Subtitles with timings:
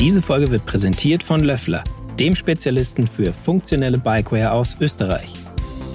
[0.00, 1.82] Diese Folge wird präsentiert von Löffler,
[2.20, 5.32] dem Spezialisten für funktionelle Bikeware aus Österreich.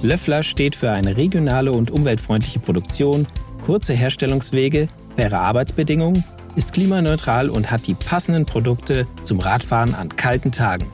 [0.02, 3.26] Löffler steht für eine regionale und umweltfreundliche Produktion,
[3.62, 6.22] kurze Herstellungswege, faire Arbeitsbedingungen,
[6.54, 10.90] ist klimaneutral und hat die passenden Produkte zum Radfahren an kalten Tagen.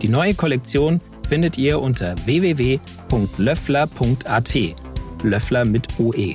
[0.00, 4.58] Die neue Kollektion findet ihr unter www.löffler.at.
[5.24, 6.34] Löffler mit OE.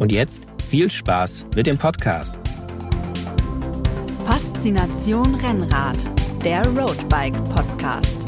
[0.00, 2.40] Und jetzt viel Spaß mit dem Podcast.
[4.66, 5.96] Faszination Rennrad,
[6.44, 8.18] der Roadbike Podcast.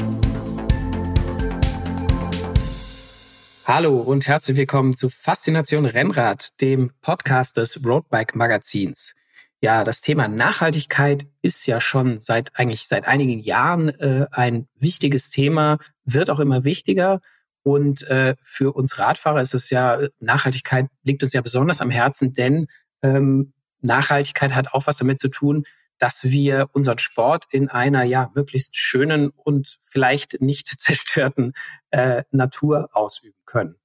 [3.65, 9.15] Hallo und herzlich willkommen zu Faszination Rennrad, dem Podcast des Roadbike Magazins.
[9.59, 15.29] Ja, das Thema Nachhaltigkeit ist ja schon seit eigentlich seit einigen Jahren äh, ein wichtiges
[15.29, 17.19] Thema, wird auch immer wichtiger.
[17.63, 22.31] Und äh, für uns Radfahrer ist es ja, Nachhaltigkeit liegt uns ja besonders am Herzen,
[22.31, 22.67] denn
[23.01, 25.65] ähm, Nachhaltigkeit hat auch was damit zu tun,
[25.99, 31.53] dass wir unseren Sport in einer ja möglichst schönen und vielleicht nicht zerstörten
[31.91, 33.75] äh, Natur ausüben können.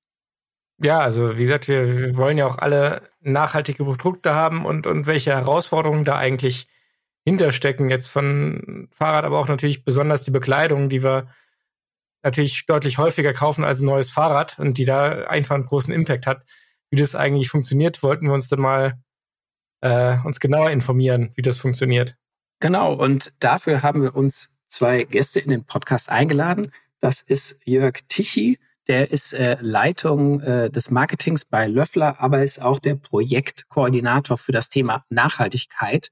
[0.83, 5.07] Ja, also wie gesagt, wir, wir wollen ja auch alle nachhaltige Produkte haben und, und
[5.07, 6.67] welche Herausforderungen da eigentlich
[7.25, 11.29] hinterstecken, jetzt von Fahrrad, aber auch natürlich besonders die Bekleidung, die wir
[12.23, 16.27] natürlich deutlich häufiger kaufen als ein neues Fahrrad und die da einfach einen großen Impact
[16.27, 16.43] hat.
[16.91, 18.99] Wie das eigentlich funktioniert, wollten wir uns dann mal
[19.85, 22.17] äh, uns genauer informieren, wie das funktioniert.
[22.59, 26.73] Genau, und dafür haben wir uns zwei Gäste in den Podcast eingeladen.
[27.01, 32.63] Das ist Jörg Tichy, der ist äh, Leitung äh, des Marketings bei Löffler, aber ist
[32.63, 36.09] auch der Projektkoordinator für das Thema Nachhaltigkeit.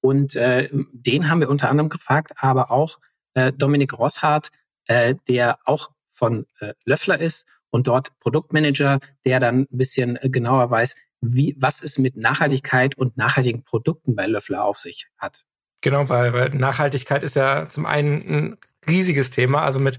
[0.00, 2.98] Und äh, den haben wir unter anderem gefragt, aber auch
[3.34, 4.50] äh, Dominik Rosshardt,
[4.86, 10.68] äh, der auch von äh, Löffler ist und dort Produktmanager, der dann ein bisschen genauer
[10.72, 15.44] weiß, wie, was es mit Nachhaltigkeit und nachhaltigen Produkten bei Löffler auf sich hat.
[15.80, 18.56] Genau, weil, weil Nachhaltigkeit ist ja zum einen ein
[18.86, 19.98] riesiges Thema, also mit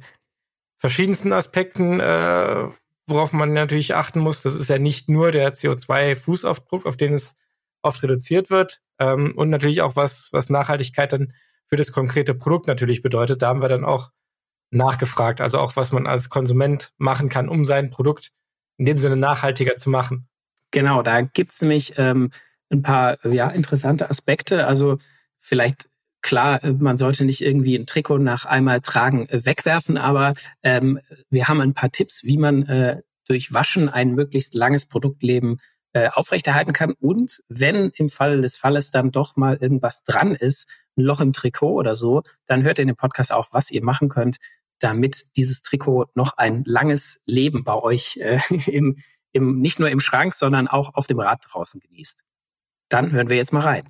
[0.77, 2.67] verschiedensten Aspekten, äh,
[3.07, 4.43] worauf man natürlich achten muss.
[4.43, 7.35] Das ist ja nicht nur der CO2-Fußabdruck, auf den es
[7.81, 11.33] oft reduziert wird, ähm, und natürlich auch was, was Nachhaltigkeit dann
[11.67, 13.41] für das konkrete Produkt natürlich bedeutet.
[13.41, 14.11] Da haben wir dann auch
[14.71, 18.31] nachgefragt, also auch was man als Konsument machen kann, um sein Produkt
[18.77, 20.27] in dem Sinne nachhaltiger zu machen.
[20.73, 22.31] Genau, da gibt's nämlich ähm,
[22.71, 24.65] ein paar ja, interessante Aspekte.
[24.65, 24.97] Also
[25.39, 25.87] vielleicht
[26.23, 30.99] klar, äh, man sollte nicht irgendwie ein Trikot nach einmal tragen äh, wegwerfen, aber ähm,
[31.29, 35.59] wir haben ein paar Tipps, wie man äh, durch Waschen ein möglichst langes Produktleben
[35.93, 36.93] äh, aufrechterhalten kann.
[36.99, 40.67] Und wenn im Fall des Falles dann doch mal irgendwas dran ist,
[40.97, 43.83] ein Loch im Trikot oder so, dann hört ihr in dem Podcast auch, was ihr
[43.83, 44.37] machen könnt,
[44.79, 48.97] damit dieses Trikot noch ein langes Leben bei euch äh, im,
[49.33, 52.23] im, nicht nur im Schrank, sondern auch auf dem Rad draußen genießt.
[52.89, 53.89] Dann hören wir jetzt mal rein.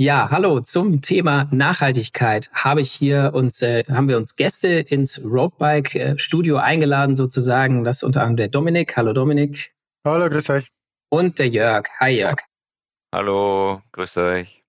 [0.00, 5.24] Ja, hallo zum Thema Nachhaltigkeit habe ich hier uns äh, haben wir uns Gäste ins
[5.24, 7.82] Roadbike äh, Studio eingeladen sozusagen.
[7.82, 8.96] Das ist unter anderem der Dominik.
[8.96, 9.74] Hallo Dominik.
[10.04, 10.68] Hallo, grüß euch.
[11.08, 11.88] Und der Jörg.
[11.98, 12.38] Hi Jörg.
[13.12, 14.62] Hallo, grüß euch.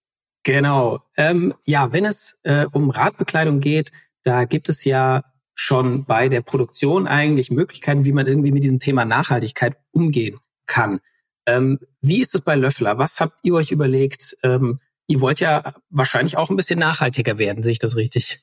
[0.43, 1.03] Genau.
[1.15, 3.91] Ähm, ja, wenn es äh, um Radbekleidung geht,
[4.23, 5.23] da gibt es ja
[5.59, 11.01] schon bei der Produktion eigentlich Möglichkeiten, wie man irgendwie mit diesem Thema Nachhaltigkeit umgehen kann.
[11.45, 12.97] Ähm, wie ist es bei Löffler?
[12.97, 14.37] Was habt ihr euch überlegt?
[14.41, 18.41] Ähm, ihr wollt ja wahrscheinlich auch ein bisschen nachhaltiger werden, sehe ich das richtig?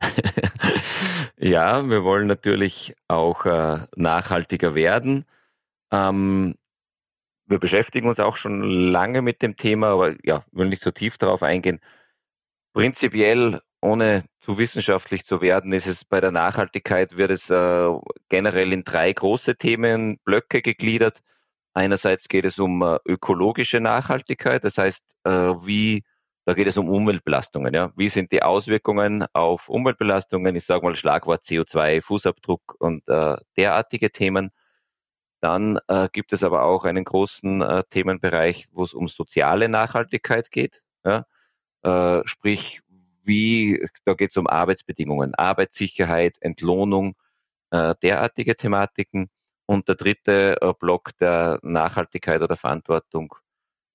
[1.38, 5.26] ja, wir wollen natürlich auch äh, nachhaltiger werden.
[5.92, 6.54] Ähm,
[7.44, 11.18] wir beschäftigen uns auch schon lange mit dem Thema, aber ja, will nicht so tief
[11.18, 11.80] darauf eingehen.
[12.72, 17.90] Prinzipiell ohne zu wissenschaftlich zu werden, ist es bei der Nachhaltigkeit, wird es äh,
[18.30, 21.20] generell in drei große Themenblöcke gegliedert.
[21.74, 26.02] Einerseits geht es um äh, ökologische Nachhaltigkeit, das heißt, äh, wie,
[26.46, 27.74] da geht es um Umweltbelastungen.
[27.74, 27.92] Ja?
[27.94, 30.56] Wie sind die Auswirkungen auf Umweltbelastungen?
[30.56, 34.50] Ich sage mal Schlagwort CO2, Fußabdruck und äh, derartige Themen.
[35.42, 40.50] Dann äh, gibt es aber auch einen großen äh, Themenbereich, wo es um soziale Nachhaltigkeit
[40.50, 40.82] geht.
[41.04, 41.26] Ja?
[42.24, 42.80] Sprich,
[43.24, 47.14] wie, da geht es um Arbeitsbedingungen, Arbeitssicherheit, Entlohnung,
[47.70, 49.30] äh, derartige Thematiken.
[49.66, 53.34] Und der dritte äh, Block der Nachhaltigkeit oder Verantwortung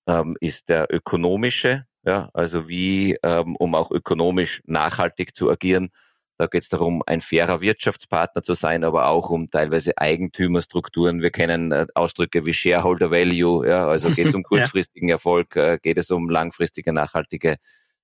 [0.07, 5.91] ähm, ist der ökonomische, ja, also wie, ähm, um auch ökonomisch nachhaltig zu agieren.
[6.39, 11.21] Da geht es darum, ein fairer Wirtschaftspartner zu sein, aber auch um teilweise Eigentümerstrukturen.
[11.21, 15.09] Wir kennen äh, Ausdrücke wie Shareholder Value, ja, also geht es um kurzfristigen.
[15.09, 17.57] Erfolg, äh, geht es um langfristige nachhaltige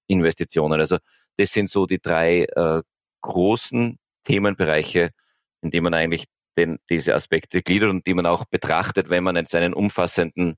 [0.07, 0.80] Investitionen.
[0.80, 0.98] Also
[1.38, 2.81] das sind so die drei äh,
[3.22, 5.10] großen Themenbereiche,
[5.62, 6.25] in denen man eigentlich
[6.57, 10.56] den, diese Aspekte gliedert und die man auch betrachtet, wenn man jetzt einen umfassenden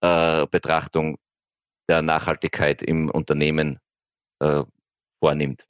[0.00, 1.18] äh, Betrachtung
[1.88, 3.80] der Nachhaltigkeit im Unternehmen
[4.40, 4.62] äh,
[5.18, 5.64] vornimmt.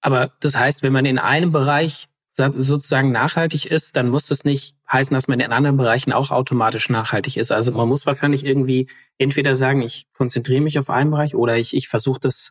[0.00, 4.76] Aber das heißt, wenn man in einem Bereich sozusagen nachhaltig ist, dann muss das nicht
[4.90, 7.50] heißen, dass man in anderen Bereichen auch automatisch nachhaltig ist.
[7.50, 11.74] Also man muss wahrscheinlich irgendwie entweder sagen, ich konzentriere mich auf einen Bereich oder ich,
[11.74, 12.50] ich versuche das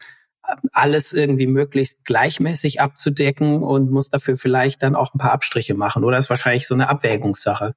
[0.71, 6.03] alles irgendwie möglichst gleichmäßig abzudecken und muss dafür vielleicht dann auch ein paar Abstriche machen.
[6.03, 7.73] Oder ist wahrscheinlich so eine Abwägungssache.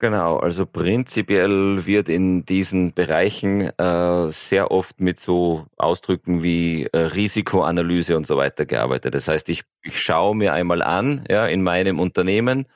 [0.00, 6.98] Genau, also prinzipiell wird in diesen Bereichen äh, sehr oft mit so Ausdrücken wie äh,
[6.98, 9.14] Risikoanalyse und so weiter gearbeitet.
[9.14, 12.66] Das heißt, ich, ich schaue mir einmal an, ja, in meinem Unternehmen,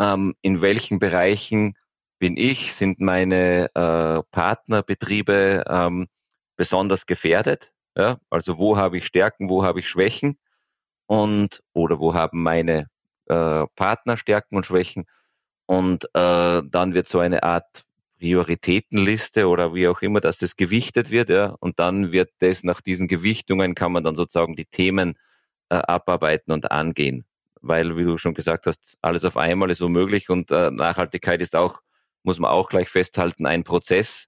[0.00, 1.74] ähm, in welchen Bereichen
[2.20, 6.06] bin ich, sind meine äh, Partnerbetriebe ähm,
[6.56, 10.38] besonders gefährdet, ja, also wo habe ich Stärken, wo habe ich Schwächen
[11.06, 12.88] und oder wo haben meine
[13.26, 15.06] äh, Partner Stärken und Schwächen
[15.66, 17.84] und äh, dann wird so eine Art
[18.18, 21.54] Prioritätenliste oder wie auch immer, dass das gewichtet wird, ja.
[21.60, 25.18] Und dann wird das nach diesen Gewichtungen kann man dann sozusagen die Themen
[25.68, 27.24] äh, abarbeiten und angehen.
[27.60, 31.56] Weil, wie du schon gesagt hast, alles auf einmal ist unmöglich und äh, Nachhaltigkeit ist
[31.56, 31.80] auch,
[32.22, 34.26] muss man auch gleich festhalten, ein Prozess.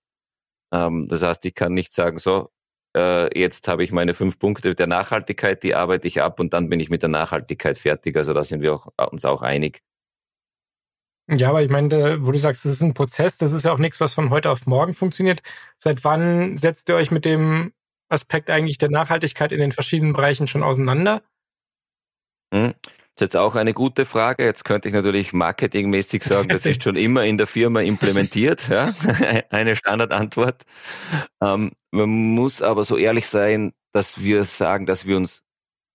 [0.72, 2.50] Ähm, das heißt, ich kann nicht sagen, so,
[2.96, 6.68] äh, jetzt habe ich meine fünf Punkte der Nachhaltigkeit, die arbeite ich ab und dann
[6.70, 8.16] bin ich mit der Nachhaltigkeit fertig.
[8.16, 9.82] Also da sind wir auch, uns auch einig.
[11.28, 13.78] Ja, aber ich meine, wo du sagst, das ist ein Prozess, das ist ja auch
[13.78, 15.42] nichts, was von heute auf morgen funktioniert.
[15.76, 17.72] Seit wann setzt ihr euch mit dem
[18.08, 21.22] Aspekt eigentlich der Nachhaltigkeit in den verschiedenen Bereichen schon auseinander?
[23.16, 24.44] Das ist jetzt auch eine gute Frage.
[24.44, 28.68] Jetzt könnte ich natürlich marketingmäßig sagen, das ist schon immer in der Firma implementiert.
[28.68, 28.92] Ja?
[29.50, 30.64] Eine Standardantwort.
[31.40, 35.42] Ähm, man muss aber so ehrlich sein, dass wir sagen, dass wir uns,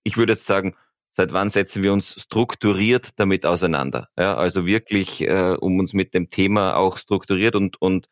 [0.02, 0.74] ich würde jetzt sagen,
[1.12, 4.10] seit wann setzen wir uns strukturiert damit auseinander?
[4.18, 8.10] Ja, also wirklich, äh, um uns mit dem Thema auch strukturiert und, und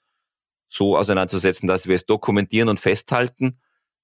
[0.69, 3.59] so auseinanderzusetzen, dass wir es dokumentieren und festhalten.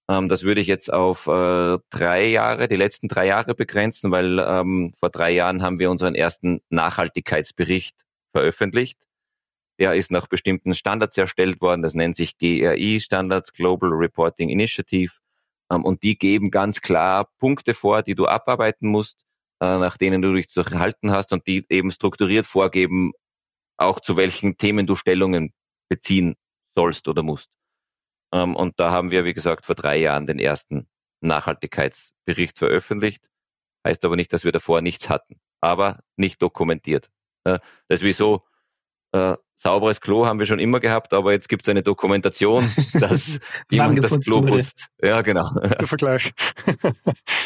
[0.09, 4.39] Ähm, das würde ich jetzt auf äh, drei Jahre, die letzten drei Jahre begrenzen, weil
[4.39, 8.99] ähm, vor drei Jahren haben wir unseren ersten Nachhaltigkeitsbericht veröffentlicht.
[9.79, 11.81] Der ist nach bestimmten Standards erstellt worden.
[11.81, 15.13] Das nennt sich GRI Standards, Global Reporting Initiative.
[15.71, 19.25] Ähm, und die geben ganz klar Punkte vor, die du abarbeiten musst,
[19.61, 23.13] äh, nach denen du dich zu halten hast und die eben strukturiert vorgeben,
[23.77, 25.53] auch zu welchen Themen du Stellungen
[25.89, 26.35] beziehen
[26.75, 27.49] sollst oder musst.
[28.35, 30.87] Ähm, und da haben wir, wie gesagt, vor drei Jahren den ersten
[31.21, 33.23] Nachhaltigkeitsbericht veröffentlicht.
[33.87, 37.09] Heißt aber nicht, dass wir davor nichts hatten, aber nicht dokumentiert.
[37.43, 38.43] Das ist wie so,
[39.11, 42.61] äh, sauberes Klo haben wir schon immer gehabt, aber jetzt gibt es eine Dokumentation,
[42.93, 43.39] dass
[43.69, 44.87] jemand das Klo putzt.
[45.01, 45.49] Ja, genau.
[45.53, 46.33] Der Vergleich.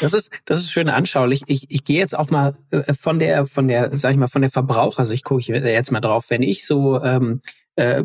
[0.01, 1.43] das ist, das ist schön anschaulich.
[1.45, 4.41] Ich, ich gehe jetzt auch mal äh, von der, von der, sag ich mal, von
[4.41, 7.41] der Verbraucher, also ich gucke jetzt mal drauf, wenn ich so ähm,
[7.79, 8.03] äh,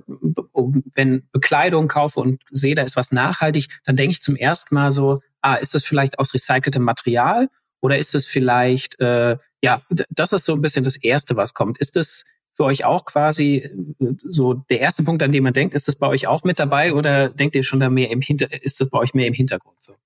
[0.94, 4.92] wenn Bekleidung kaufe und sehe, da ist was nachhaltig, dann denke ich zum ersten Mal
[4.92, 7.48] so, ah, ist das vielleicht aus recyceltem Material
[7.80, 11.78] oder ist es vielleicht, äh, ja, das ist so ein bisschen das Erste, was kommt.
[11.78, 12.24] Ist das
[12.54, 13.56] für euch auch quasi
[13.98, 15.74] äh, so der erste Punkt, an den man denkt?
[15.74, 18.46] Ist das bei euch auch mit dabei oder denkt ihr schon da mehr im Hinter,
[18.62, 19.96] ist das bei euch mehr im Hintergrund so?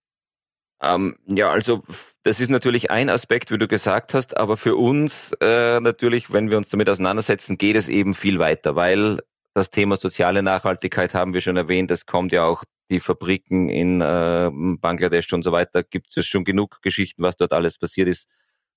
[0.81, 1.83] Ähm, ja, also
[2.23, 6.51] das ist natürlich ein Aspekt, wie du gesagt hast, aber für uns äh, natürlich, wenn
[6.51, 9.21] wir uns damit auseinandersetzen, geht es eben viel weiter, weil
[9.59, 14.01] das Thema soziale Nachhaltigkeit haben wir schon erwähnt, es kommt ja auch die Fabriken in
[14.01, 18.29] äh, Bangladesch und so weiter, gibt es schon genug Geschichten, was dort alles passiert ist.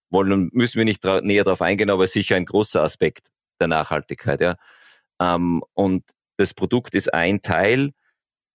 [0.09, 4.41] Wollen müssen wir nicht näher darauf eingehen, aber sicher ein großer Aspekt der Nachhaltigkeit.
[4.41, 4.55] Ja.
[5.21, 6.03] Ähm, und
[6.37, 7.91] das Produkt ist ein Teil,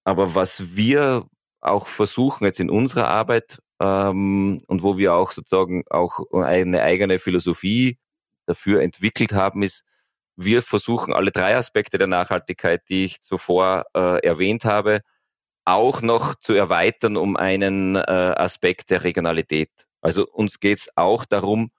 [0.04, 1.26] aber was wir
[1.60, 7.18] auch versuchen jetzt in unserer Arbeit ähm, und wo wir auch sozusagen auch eine eigene
[7.18, 7.98] Philosophie
[8.46, 9.84] dafür entwickelt haben, ist,
[10.36, 15.00] wir versuchen alle drei Aspekte der Nachhaltigkeit, die ich zuvor äh, erwähnt habe,
[15.64, 19.70] auch noch zu erweitern um einen äh, Aspekt der Regionalität.
[20.00, 21.70] Also uns geht es auch darum,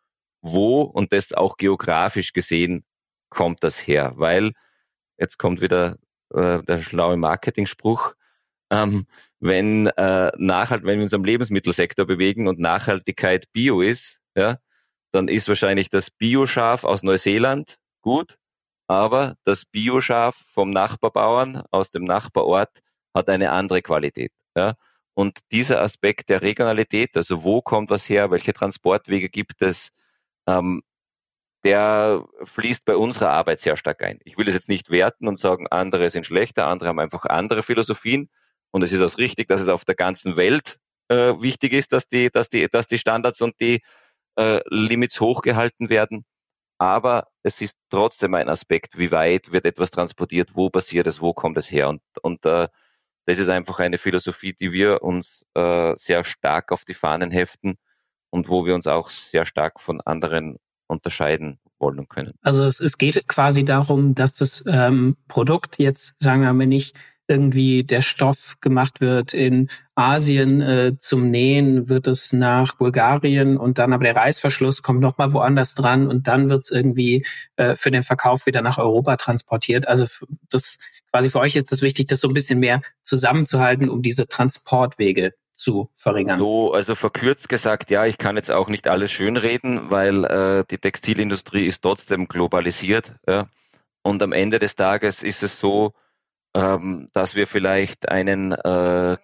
[0.41, 2.83] wo und das auch geografisch gesehen
[3.29, 4.13] kommt das her?
[4.15, 4.51] Weil,
[5.17, 5.97] jetzt kommt wieder
[6.33, 8.13] äh, der schlaue Marketing-Spruch,
[8.69, 9.05] ähm,
[9.39, 14.57] wenn, äh, nachhalt, wenn wir uns am Lebensmittelsektor bewegen und Nachhaltigkeit Bio ist, ja,
[15.11, 18.37] dann ist wahrscheinlich das Bioschaf aus Neuseeland gut,
[18.87, 22.79] aber das Bioschaf vom Nachbarbauern aus dem Nachbarort
[23.13, 24.31] hat eine andere Qualität.
[24.55, 24.75] Ja.
[25.13, 29.89] Und dieser Aspekt der Regionalität, also wo kommt was her, welche Transportwege gibt es,
[30.47, 30.83] ähm,
[31.63, 34.19] der fließt bei unserer Arbeit sehr stark ein.
[34.23, 37.63] Ich will es jetzt nicht werten und sagen, andere sind schlechter, andere haben einfach andere
[37.63, 38.29] Philosophien.
[38.71, 40.77] Und es ist auch richtig, dass es auf der ganzen Welt
[41.09, 43.81] äh, wichtig ist, dass die, dass die, dass die Standards und die
[44.37, 46.25] äh, Limits hochgehalten werden.
[46.77, 51.33] Aber es ist trotzdem ein Aspekt, wie weit wird etwas transportiert, wo passiert es, wo
[51.33, 51.89] kommt es her.
[51.89, 52.67] Und, und äh,
[53.25, 57.75] Das ist einfach eine Philosophie, die wir uns äh, sehr stark auf die Fahnen heften
[58.29, 60.57] und wo wir uns auch sehr stark von anderen
[60.87, 62.33] unterscheiden wollen und können.
[62.41, 66.95] Also es, es geht quasi darum, dass das ähm, Produkt jetzt, sagen wir mal nicht,
[67.27, 73.79] irgendwie der Stoff gemacht wird in Asien äh, zum Nähen, wird es nach Bulgarien und
[73.79, 77.91] dann aber der Reißverschluss kommt nochmal woanders dran und dann wird es irgendwie äh, für
[77.91, 79.87] den Verkauf wieder nach Europa transportiert.
[79.87, 80.05] Also
[80.49, 80.77] das
[81.11, 85.33] quasi für euch ist das wichtig, das so ein bisschen mehr zusammenzuhalten, um diese Transportwege
[85.53, 86.39] zu verringern.
[86.39, 90.77] So, also verkürzt gesagt, ja, ich kann jetzt auch nicht alles schönreden, weil äh, die
[90.77, 93.15] Textilindustrie ist trotzdem globalisiert.
[93.27, 93.47] Ja.
[94.03, 95.93] Und am Ende des Tages ist es so,
[96.57, 99.17] ähm, dass wir vielleicht einen äh,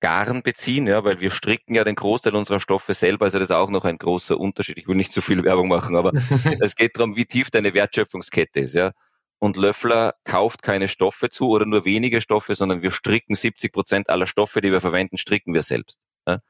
[0.00, 3.54] Garn beziehen, ja, weil wir stricken ja den Großteil unserer Stoffe selber, also das ist
[3.54, 4.78] auch noch ein großer Unterschied.
[4.78, 6.12] Ich will nicht zu viel Werbung machen, aber
[6.60, 8.92] es geht darum, wie tief deine Wertschöpfungskette ist, ja.
[9.38, 14.10] Und Löffler kauft keine Stoffe zu oder nur wenige Stoffe, sondern wir stricken 70 Prozent
[14.10, 16.02] aller Stoffe, die wir verwenden, stricken wir selbst.
[16.26, 16.40] Ja.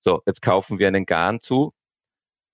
[0.00, 1.72] So, jetzt kaufen wir einen Garn zu,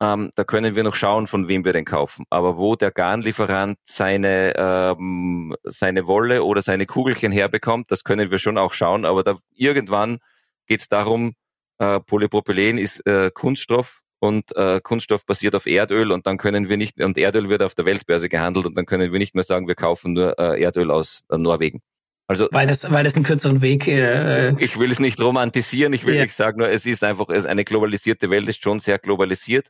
[0.00, 2.24] ähm, da können wir noch schauen, von wem wir den kaufen.
[2.30, 8.38] Aber wo der Garnlieferant seine, ähm, seine Wolle oder seine Kugelchen herbekommt, das können wir
[8.38, 9.04] schon auch schauen.
[9.04, 10.18] Aber da, irgendwann
[10.66, 11.34] geht es darum,
[11.78, 16.76] äh, Polypropylen ist äh, Kunststoff und äh, Kunststoff basiert auf Erdöl und dann können wir
[16.76, 19.68] nicht, und Erdöl wird auf der Weltbörse gehandelt und dann können wir nicht mehr sagen,
[19.68, 21.82] wir kaufen nur äh, Erdöl aus äh, Norwegen.
[22.26, 23.86] Also, weil das, weil das einen kürzeren Weg.
[23.86, 26.22] Äh, ich will es nicht romantisieren, ich will yeah.
[26.22, 29.68] nicht sagen, nur es ist einfach, es eine globalisierte Welt ist schon sehr globalisiert.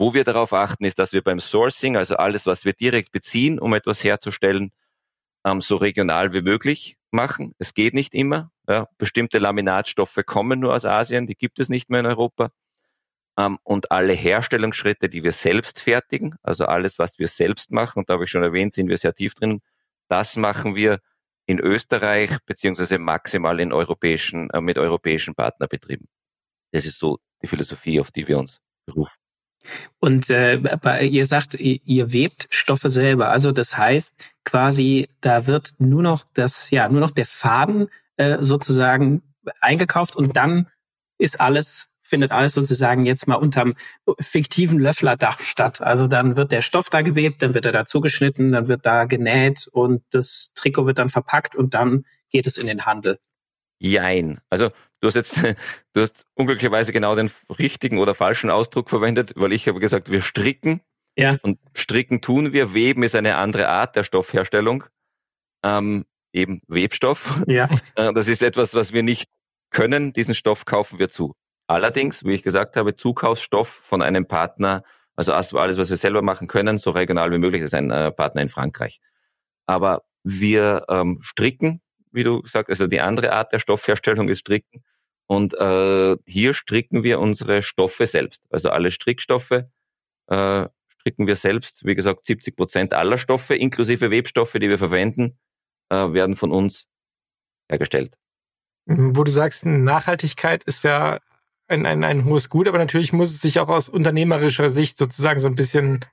[0.00, 3.58] Wo wir darauf achten, ist, dass wir beim Sourcing, also alles, was wir direkt beziehen,
[3.58, 4.72] um etwas herzustellen,
[5.44, 7.54] ähm, so regional wie möglich machen.
[7.58, 8.50] Es geht nicht immer.
[8.66, 8.88] Ja.
[8.96, 12.50] Bestimmte Laminatstoffe kommen nur aus Asien, die gibt es nicht mehr in Europa.
[13.38, 18.08] Ähm, und alle Herstellungsschritte, die wir selbst fertigen, also alles, was wir selbst machen, und
[18.08, 19.60] da habe ich schon erwähnt, sind wir sehr tief drin,
[20.08, 21.00] das machen wir
[21.44, 26.08] in Österreich beziehungsweise maximal in europäischen, äh, mit europäischen Partnerbetrieben.
[26.72, 29.12] Das ist so die Philosophie, auf die wir uns berufen.
[29.98, 30.58] Und äh,
[31.04, 33.28] ihr sagt, ihr, webt Stoffe selber.
[33.28, 34.14] Also das heißt
[34.44, 39.22] quasi, da wird nur noch das, ja, nur noch der Faden äh, sozusagen
[39.60, 40.68] eingekauft und dann
[41.18, 43.74] ist alles, findet alles sozusagen jetzt mal unterm
[44.18, 45.80] fiktiven Löfflerdach statt.
[45.80, 49.04] Also dann wird der Stoff da gewebt, dann wird er da zugeschnitten, dann wird da
[49.04, 53.18] genäht und das Trikot wird dann verpackt und dann geht es in den Handel.
[53.80, 54.40] Jein.
[54.50, 54.70] Also
[55.00, 55.42] Du hast jetzt,
[55.94, 60.22] du hast unglücklicherweise genau den richtigen oder falschen Ausdruck verwendet, weil ich habe gesagt, wir
[60.22, 60.80] stricken.
[61.16, 61.38] Ja.
[61.42, 62.72] Und stricken tun wir.
[62.74, 64.84] Weben ist eine andere Art der Stoffherstellung.
[65.64, 67.42] Ähm, eben Webstoff.
[67.46, 67.68] Ja.
[67.96, 69.28] Äh, das ist etwas, was wir nicht
[69.70, 70.12] können.
[70.12, 71.34] Diesen Stoff kaufen wir zu.
[71.66, 74.82] Allerdings, wie ich gesagt habe, Zukaufsstoff von einem Partner,
[75.16, 78.42] also alles, was wir selber machen können, so regional wie möglich, ist ein äh, Partner
[78.42, 79.00] in Frankreich.
[79.66, 81.80] Aber wir ähm, stricken
[82.12, 84.82] wie du sagst, also die andere Art der Stoffherstellung ist Stricken.
[85.26, 88.42] Und äh, hier stricken wir unsere Stoffe selbst.
[88.50, 89.64] Also alle Strickstoffe
[90.26, 91.84] äh, stricken wir selbst.
[91.84, 95.38] Wie gesagt, 70 Prozent aller Stoffe, inklusive Webstoffe, die wir verwenden,
[95.88, 96.86] äh, werden von uns
[97.70, 98.16] hergestellt.
[98.86, 101.20] Wo du sagst, Nachhaltigkeit ist ja
[101.68, 105.38] ein, ein, ein hohes Gut, aber natürlich muss es sich auch aus unternehmerischer Sicht sozusagen
[105.38, 106.04] so ein bisschen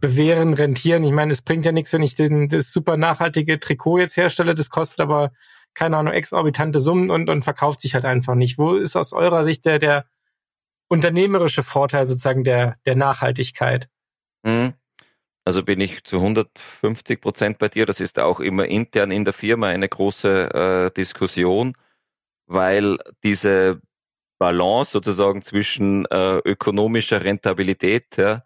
[0.00, 1.04] bewähren, rentieren.
[1.04, 4.54] Ich meine, es bringt ja nichts, wenn ich den, das super nachhaltige Trikot jetzt herstelle.
[4.54, 5.32] Das kostet aber,
[5.74, 8.58] keine Ahnung, exorbitante Summen und, und verkauft sich halt einfach nicht.
[8.58, 10.06] Wo ist aus eurer Sicht der, der
[10.88, 13.88] unternehmerische Vorteil sozusagen der, der Nachhaltigkeit?
[14.42, 14.74] Mhm.
[15.44, 17.86] Also bin ich zu 150 Prozent bei dir.
[17.86, 21.74] Das ist auch immer intern in der Firma eine große äh, Diskussion,
[22.46, 23.80] weil diese
[24.38, 28.42] Balance sozusagen zwischen äh, ökonomischer Rentabilität ja,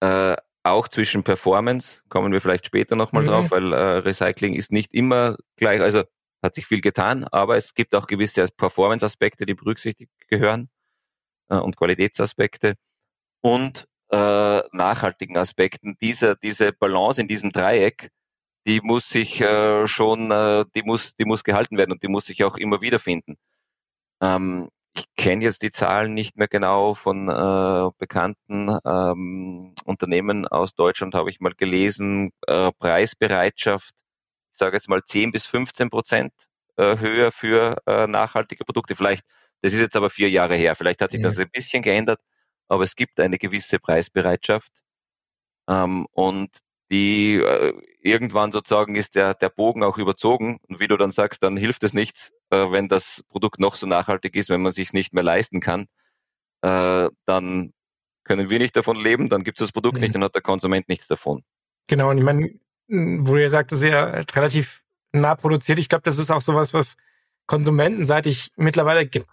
[0.00, 0.36] äh,
[0.70, 3.28] auch zwischen Performance, kommen wir vielleicht später nochmal mhm.
[3.28, 6.04] drauf, weil äh, Recycling ist nicht immer gleich, also
[6.42, 10.68] hat sich viel getan, aber es gibt auch gewisse Performance-Aspekte, die berücksichtigt gehören
[11.48, 12.74] äh, und Qualitätsaspekte
[13.40, 15.96] und äh, nachhaltigen Aspekten.
[16.00, 18.10] Diese, diese Balance in diesem Dreieck,
[18.66, 22.26] die muss sich äh, schon, äh, die muss, die muss gehalten werden und die muss
[22.26, 23.36] sich auch immer wieder finden.
[24.20, 30.74] Ähm, ich kenne jetzt die Zahlen nicht mehr genau von äh, bekannten ähm, Unternehmen aus
[30.74, 33.94] Deutschland, habe ich mal gelesen, äh, Preisbereitschaft,
[34.52, 36.32] ich sage jetzt mal 10 bis 15 Prozent
[36.76, 38.96] äh, höher für äh, nachhaltige Produkte.
[38.96, 39.24] Vielleicht,
[39.60, 41.28] das ist jetzt aber vier Jahre her, vielleicht hat sich ja.
[41.28, 42.20] das ein bisschen geändert,
[42.68, 44.72] aber es gibt eine gewisse Preisbereitschaft.
[45.68, 46.50] Ähm, und
[46.90, 50.58] die äh, irgendwann sozusagen ist der, der Bogen auch überzogen.
[50.68, 53.86] Und wie du dann sagst, dann hilft es nichts, äh, wenn das Produkt noch so
[53.86, 55.86] nachhaltig ist, wenn man sich nicht mehr leisten kann,
[56.62, 57.72] äh, dann
[58.24, 60.02] können wir nicht davon leben, dann gibt es das Produkt mhm.
[60.02, 61.42] nicht, dann hat der Konsument nichts davon.
[61.86, 62.50] Genau, und ich meine,
[62.88, 65.78] wo ihr sagt, das ist ja relativ nah produziert.
[65.78, 66.96] Ich glaube, das ist auch sowas, was
[67.46, 69.24] konsumentenseitig mittlerweile ge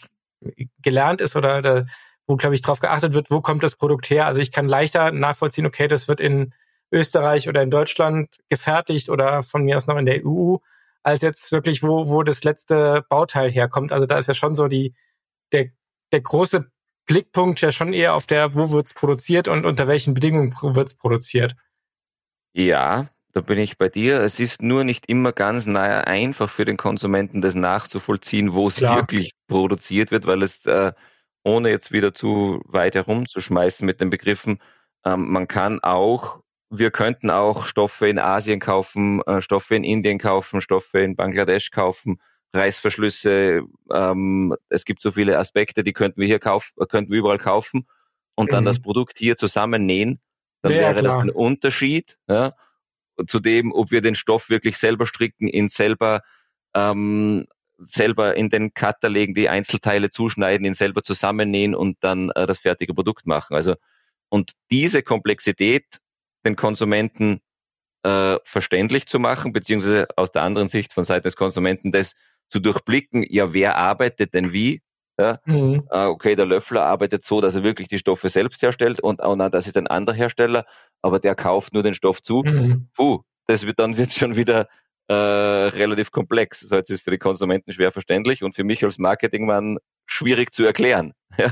[0.82, 1.86] gelernt ist oder, oder
[2.28, 4.28] wo, glaube ich, darauf geachtet wird, wo kommt das Produkt her.
[4.28, 6.54] Also ich kann leichter nachvollziehen, okay, das wird in
[6.94, 10.58] Österreich oder in Deutschland gefertigt oder von mir aus noch in der EU,
[11.02, 13.92] als jetzt wirklich, wo, wo das letzte Bauteil herkommt.
[13.92, 14.94] Also da ist ja schon so die,
[15.52, 15.70] der,
[16.12, 16.72] der große
[17.06, 21.56] Blickpunkt ja schon eher auf der, wo wird's produziert und unter welchen Bedingungen wird's produziert.
[22.54, 24.22] Ja, da bin ich bei dir.
[24.22, 28.80] Es ist nur nicht immer ganz nahe einfach für den Konsumenten, das nachzuvollziehen, wo es
[28.80, 30.94] wirklich produziert wird, weil es, äh,
[31.44, 34.60] ohne jetzt wieder zu weit herumzuschmeißen mit den Begriffen,
[35.04, 36.43] ähm, man kann auch,
[36.74, 41.72] wir könnten auch Stoffe in Asien kaufen, äh, Stoffe in Indien kaufen, Stoffe in Bangladesch
[41.72, 42.20] kaufen,
[42.54, 43.62] Reißverschlüsse.
[43.92, 47.88] Ähm, es gibt so viele Aspekte, die könnten wir hier kaufen, könnten wir überall kaufen
[48.36, 48.68] und dann mhm.
[48.68, 50.20] das Produkt hier zusammennähen.
[50.62, 51.04] Dann ja, wäre klar.
[51.04, 52.18] das ein Unterschied.
[52.28, 52.52] Ja?
[53.28, 56.22] zu dem, ob wir den Stoff wirklich selber stricken, ihn selber
[56.74, 57.46] ähm,
[57.78, 62.60] selber in den Cutter legen, die Einzelteile zuschneiden, ihn selber zusammennähen und dann äh, das
[62.60, 63.56] fertige Produkt machen.
[63.56, 63.76] Also
[64.30, 66.00] und diese Komplexität
[66.46, 67.40] den Konsumenten
[68.04, 72.14] äh, verständlich zu machen, beziehungsweise aus der anderen Sicht von Seiten des Konsumenten das
[72.50, 74.82] zu durchblicken, ja, wer arbeitet denn wie?
[75.20, 75.40] Ja?
[75.46, 75.88] Mhm.
[75.90, 79.36] Äh, okay, der Löffler arbeitet so, dass er wirklich die Stoffe selbst herstellt und oh
[79.36, 80.66] nein, das ist ein anderer Hersteller,
[81.02, 82.44] aber der kauft nur den Stoff zu.
[82.44, 82.90] Mhm.
[82.96, 84.68] Puh, das wird dann wird schon wieder
[85.08, 86.62] äh, relativ komplex.
[86.62, 90.64] So jetzt ist für die Konsumenten schwer verständlich und für mich als Marketingmann schwierig zu
[90.66, 91.52] erklären, ja,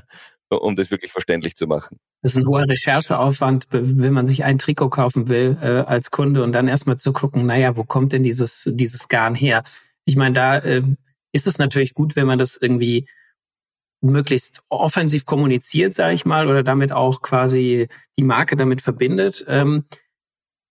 [0.50, 1.98] um das wirklich verständlich zu machen.
[2.21, 6.43] Das ist ein hoher Rechercheaufwand, wenn man sich ein Trikot kaufen will äh, als Kunde
[6.43, 9.63] und dann erstmal zu gucken, naja, wo kommt denn dieses, dieses Garn her?
[10.05, 10.83] Ich meine, da äh,
[11.31, 13.07] ist es natürlich gut, wenn man das irgendwie
[14.01, 17.87] möglichst offensiv kommuniziert, sage ich mal, oder damit auch quasi
[18.17, 19.45] die Marke damit verbindet.
[19.47, 19.85] Ähm,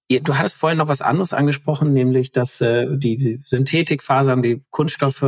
[0.08, 5.24] du hattest vorhin noch was anderes angesprochen, nämlich dass äh, die, die Synthetikfasern, die Kunststoffe,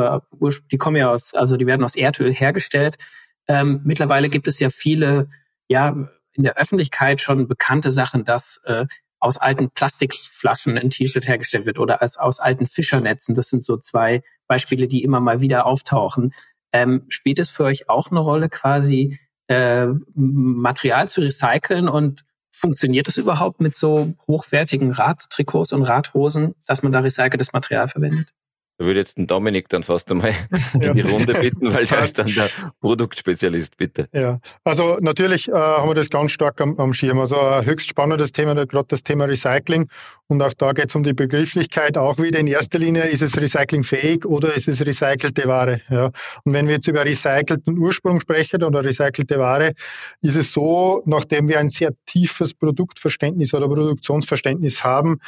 [0.71, 2.99] die kommen ja aus, also die werden aus Erdöl hergestellt.
[3.47, 5.29] Ähm, mittlerweile gibt es ja viele,
[5.73, 5.97] ja,
[6.35, 8.87] in der Öffentlichkeit schon bekannte Sachen, dass äh,
[9.19, 13.35] aus alten Plastikflaschen ein T-Shirt hergestellt wird oder als aus alten Fischernetzen.
[13.35, 16.33] Das sind so zwei Beispiele, die immer mal wieder auftauchen.
[16.73, 23.09] Ähm, spielt es für euch auch eine Rolle, quasi äh, Material zu recyceln und funktioniert
[23.09, 28.33] es überhaupt mit so hochwertigen Radtrikots und Radhosen, dass man da recyceltes Material verwendet?
[28.79, 30.33] Da würde jetzt den Dominik dann fast einmal
[30.75, 32.49] in die Runde bitten, weil er ist dann der
[32.81, 34.09] Produktspezialist, bitte.
[34.13, 37.21] Ja, also natürlich äh, haben wir das ganz stark am, am Schirm.
[37.21, 39.89] Also ein höchst spannendes Thema, gerade das Thema Recycling.
[40.29, 41.99] Und auch da geht es um die Begrifflichkeit.
[41.99, 45.83] Auch wieder in erster Linie, ist es recyclingfähig oder ist es recycelte Ware?
[45.91, 46.11] Ja.
[46.45, 49.75] Und wenn wir jetzt über recycelten Ursprung sprechen oder recycelte Ware,
[50.23, 55.19] ist es so, nachdem wir ein sehr tiefes Produktverständnis oder Produktionsverständnis haben,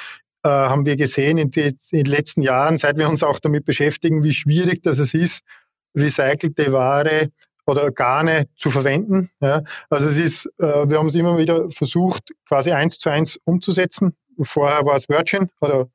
[0.45, 3.65] äh, haben wir gesehen in, die, in, den letzten Jahren, seit wir uns auch damit
[3.65, 5.43] beschäftigen, wie schwierig das es ist,
[5.97, 7.31] recycelte Ware
[7.67, 9.31] oder Garne zu verwenden.
[9.41, 9.63] Ja.
[9.89, 14.15] Also es ist, äh, wir haben es immer wieder versucht, quasi eins zu eins umzusetzen.
[14.43, 15.89] Vorher war es Virgin oder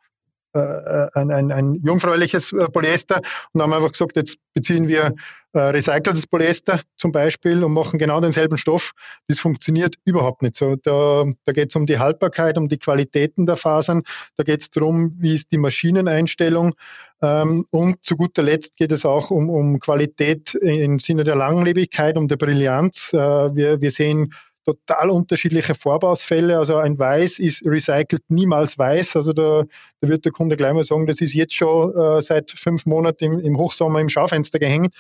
[0.54, 3.22] ein, ein, ein jungfräuliches äh, Polyester
[3.54, 5.14] und haben einfach gesagt, jetzt beziehen wir
[5.54, 8.92] äh, recyceltes Polyester zum Beispiel und machen genau denselben Stoff.
[9.28, 10.76] Das funktioniert überhaupt nicht so.
[10.76, 14.04] Da, da geht es um die Haltbarkeit, um die Qualitäten der Fasern,
[14.38, 16.74] da geht es darum, wie ist die Maschineneinstellung
[17.22, 22.18] ähm, und zu guter Letzt geht es auch um, um Qualität im Sinne der Langlebigkeit,
[22.18, 23.12] um der Brillanz.
[23.14, 24.34] Äh, wir, wir sehen
[24.74, 26.58] total unterschiedliche Farbausfälle.
[26.58, 29.16] Also ein Weiß ist recycelt niemals weiß.
[29.16, 29.64] Also da,
[30.02, 33.24] da wird der Kunde gleich mal sagen, das ist jetzt schon äh, seit fünf Monaten
[33.26, 34.94] im, im, Hochsommer im Schaufenster gehängt.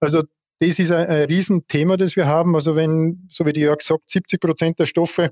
[0.00, 0.22] Also
[0.60, 2.54] das ist ein, ein Riesenthema, das wir haben.
[2.54, 5.30] Also wenn, so wie die Jörg sagt, 70 Prozent der Stoffe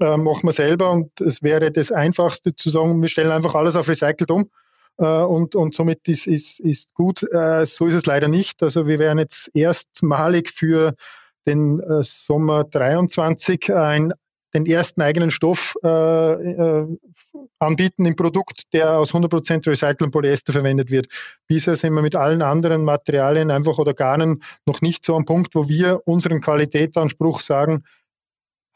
[0.00, 3.76] äh, machen wir selber und es wäre das Einfachste zu sagen, wir stellen einfach alles
[3.76, 4.48] auf recycelt um.
[4.96, 7.24] Uh, und, und somit ist, ist, ist gut.
[7.24, 8.62] Uh, so ist es leider nicht.
[8.62, 10.94] Also wir werden jetzt erstmalig für
[11.46, 14.12] den äh, Sommer 23 ein,
[14.54, 16.86] den ersten eigenen Stoff äh, äh,
[17.58, 21.08] anbieten im Produkt, der aus 100% recyceltem Polyester verwendet wird.
[21.48, 25.54] Bisher sind wir mit allen anderen Materialien einfach oder Garnen noch nicht so am Punkt,
[25.54, 27.84] wo wir unseren Qualitätsanspruch sagen,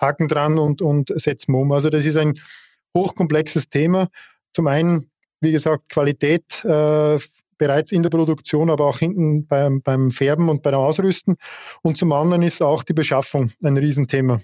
[0.00, 1.70] Haken dran und, und setzen um.
[1.72, 2.38] Also das ist ein
[2.96, 4.08] hochkomplexes Thema.
[4.52, 7.18] Zum einen, wie gesagt, Qualität äh,
[7.58, 11.36] bereits in der Produktion, aber auch hinten beim, beim Färben und beim Ausrüsten.
[11.82, 14.40] Und zum anderen ist auch die Beschaffung ein Riesenthema.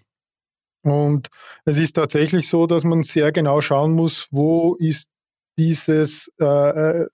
[0.82, 1.28] Und
[1.64, 5.08] es ist tatsächlich so, dass man sehr genau schauen muss, wo ist
[5.56, 7.06] dieses, äh, äh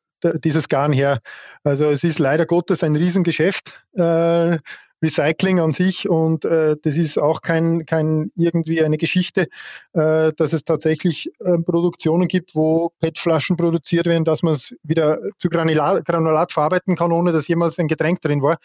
[0.45, 1.21] dieses Garn her.
[1.65, 3.83] Also es ist leider Gottes ein Riesengeschäft.
[3.95, 4.59] Äh,
[5.03, 9.49] Recycling an sich und äh, das ist auch kein, kein irgendwie eine Geschichte,
[9.93, 15.21] äh, dass es tatsächlich äh, Produktionen gibt, wo PET-Flaschen produziert werden, dass man es wieder
[15.39, 18.59] zu Granulat, Granulat verarbeiten kann, ohne dass jemals ein Getränk drin war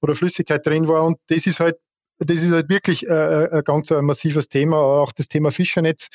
[0.00, 1.04] oder Flüssigkeit drin war.
[1.04, 1.76] Und das ist halt
[2.18, 4.78] das ist halt wirklich äh, ein ganz ein massives Thema.
[4.78, 6.08] Auch das Thema Fischernetz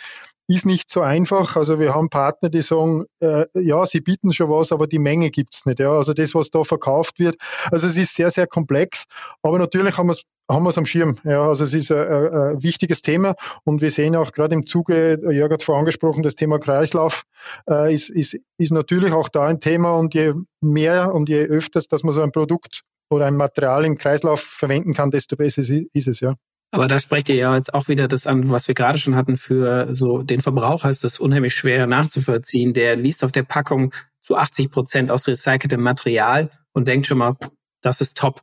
[0.47, 1.55] ist nicht so einfach.
[1.55, 5.29] Also wir haben Partner, die sagen, äh, ja, sie bieten schon was, aber die Menge
[5.29, 5.79] gibt's nicht.
[5.79, 5.91] Ja.
[5.91, 7.35] Also das, was da verkauft wird.
[7.71, 9.05] Also es ist sehr, sehr komplex.
[9.41, 11.15] Aber natürlich haben wir es haben wir es am Schirm.
[11.23, 14.65] Ja, also es ist ein, ein, ein wichtiges Thema und wir sehen auch gerade im
[14.65, 17.23] Zuge, Jörg hat es vorher angesprochen, das Thema Kreislauf
[17.69, 21.87] äh, ist, ist, ist natürlich auch da ein Thema und je mehr und je öfters,
[21.87, 26.07] dass man so ein Produkt oder ein Material im Kreislauf verwenden kann, desto besser ist
[26.07, 26.35] es, ja.
[26.71, 29.37] Aber da sprecht ihr ja jetzt auch wieder das an, was wir gerade schon hatten.
[29.37, 32.73] Für so den Verbraucher ist das unheimlich schwer nachzuvollziehen.
[32.73, 33.91] Der liest auf der Packung
[34.21, 37.35] zu 80 Prozent aus recyceltem Material und denkt schon mal,
[37.81, 38.41] das ist top.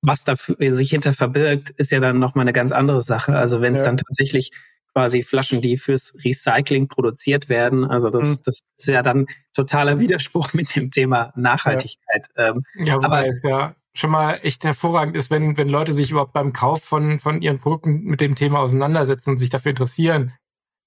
[0.00, 3.36] Was da sich hinter verbirgt, ist ja dann nochmal eine ganz andere Sache.
[3.36, 3.86] Also wenn es ja.
[3.86, 4.52] dann tatsächlich
[4.94, 7.84] quasi Flaschen, die fürs Recycling produziert werden.
[7.84, 8.42] Also das, mhm.
[8.44, 12.26] das ist ja dann totaler Widerspruch mit dem Thema Nachhaltigkeit.
[12.36, 16.32] Ja, ähm, ja aber ja schon mal echt hervorragend ist, wenn, wenn Leute sich überhaupt
[16.32, 20.32] beim Kauf von, von ihren Produkten mit dem Thema auseinandersetzen und sich dafür interessieren,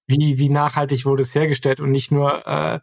[0.07, 2.79] wie, wie nachhaltig wurde es hergestellt und nicht nur, äh,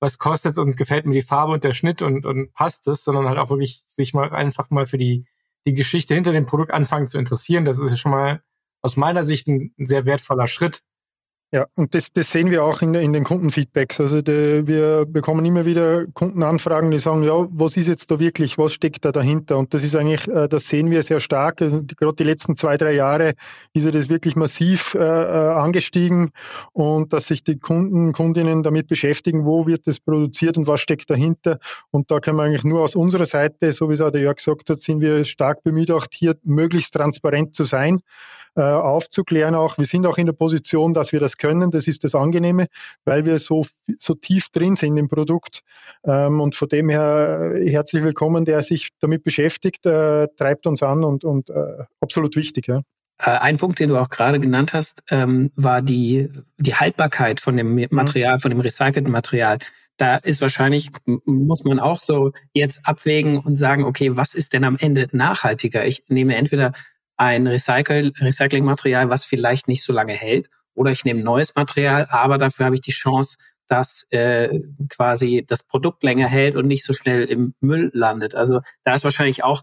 [0.00, 3.28] was kostet und gefällt mir die Farbe und der Schnitt und, und passt es, sondern
[3.28, 5.26] halt auch wirklich sich mal einfach mal für die,
[5.66, 7.64] die Geschichte hinter dem Produkt anfangen zu interessieren.
[7.64, 8.42] Das ist ja schon mal
[8.82, 10.82] aus meiner Sicht ein sehr wertvoller Schritt.
[11.54, 14.00] Ja, und das, das sehen wir auch in, in den Kundenfeedbacks.
[14.00, 18.56] Also die, wir bekommen immer wieder Kundenanfragen, die sagen, ja, was ist jetzt da wirklich,
[18.56, 19.58] was steckt da dahinter?
[19.58, 21.60] Und das ist eigentlich, äh, das sehen wir sehr stark.
[21.60, 23.34] Also gerade die letzten zwei, drei Jahre
[23.74, 26.30] ist ja das wirklich massiv äh, äh, angestiegen
[26.72, 31.10] und dass sich die Kunden, Kundinnen damit beschäftigen, wo wird das produziert und was steckt
[31.10, 31.58] dahinter.
[31.90, 34.36] Und da können wir eigentlich nur aus unserer Seite, so wie es auch der Jörg
[34.36, 38.00] gesagt hat, sind wir stark bemüht, auch hier möglichst transparent zu sein
[38.60, 39.78] aufzuklären auch.
[39.78, 41.70] Wir sind auch in der Position, dass wir das können.
[41.70, 42.68] Das ist das Angenehme,
[43.04, 43.64] weil wir so,
[43.98, 45.62] so tief drin sind im Produkt.
[46.04, 50.82] Ähm, und von dem her äh, herzlich willkommen, der sich damit beschäftigt, äh, treibt uns
[50.82, 52.66] an und, und äh, absolut wichtig.
[52.66, 52.82] Ja.
[53.18, 57.56] Äh, ein Punkt, den du auch gerade genannt hast, ähm, war die, die Haltbarkeit von
[57.56, 57.86] dem mhm.
[57.90, 59.58] Material, von dem recycelten Material.
[59.96, 60.90] Da ist wahrscheinlich,
[61.24, 65.86] muss man auch so jetzt abwägen und sagen, okay, was ist denn am Ende nachhaltiger?
[65.86, 66.72] Ich nehme entweder
[67.22, 72.38] ein Recycle, Recyclingmaterial, was vielleicht nicht so lange hält, oder ich nehme neues Material, aber
[72.38, 76.92] dafür habe ich die Chance, dass äh, quasi das Produkt länger hält und nicht so
[76.92, 78.34] schnell im Müll landet.
[78.34, 79.62] Also da ist wahrscheinlich auch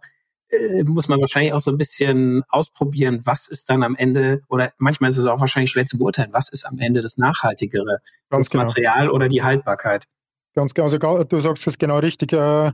[0.49, 4.71] äh, muss man wahrscheinlich auch so ein bisschen ausprobieren, was ist dann am Ende, oder
[4.77, 8.47] manchmal ist es auch wahrscheinlich schwer zu beurteilen, was ist am Ende das Nachhaltigere, Ganz
[8.47, 8.63] das genau.
[8.63, 10.05] Material oder die Haltbarkeit.
[10.55, 12.33] Ganz genau, also du sagst es genau richtig.
[12.33, 12.71] Äh,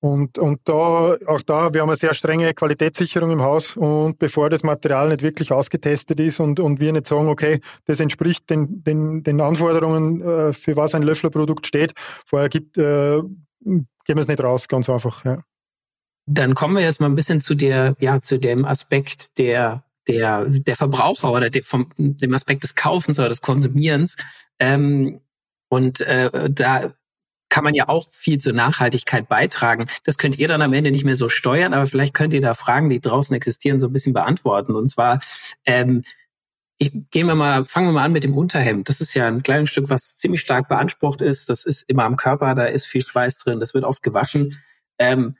[0.00, 4.50] und, und da, auch da, wir haben eine sehr strenge Qualitätssicherung im Haus und bevor
[4.50, 8.84] das Material nicht wirklich ausgetestet ist und, und wir nicht sagen, okay, das entspricht den,
[8.84, 11.94] den, den Anforderungen, äh, für was ein Löfflerprodukt steht,
[12.26, 13.22] vorher gibt, äh,
[13.62, 15.24] geben wir es nicht raus, ganz einfach.
[15.24, 15.38] Ja.
[16.26, 20.44] Dann kommen wir jetzt mal ein bisschen zu der, ja, zu dem Aspekt der, der,
[20.46, 24.16] der Verbraucher oder de, vom, dem Aspekt des Kaufens oder des Konsumierens.
[24.58, 25.20] Ähm,
[25.68, 26.92] und äh, da
[27.56, 29.86] kann man ja auch viel zur Nachhaltigkeit beitragen.
[30.04, 32.52] Das könnt ihr dann am Ende nicht mehr so steuern, aber vielleicht könnt ihr da
[32.52, 34.74] Fragen, die draußen existieren, so ein bisschen beantworten.
[34.74, 35.20] Und zwar,
[35.64, 36.02] ähm,
[36.76, 38.90] ich, gehen wir mal, fangen wir mal an mit dem Unterhemd.
[38.90, 41.48] Das ist ja ein kleines Stück, was ziemlich stark beansprucht ist.
[41.48, 44.62] Das ist immer am Körper, da ist viel Schweiß drin, das wird oft gewaschen.
[44.98, 45.38] Ähm,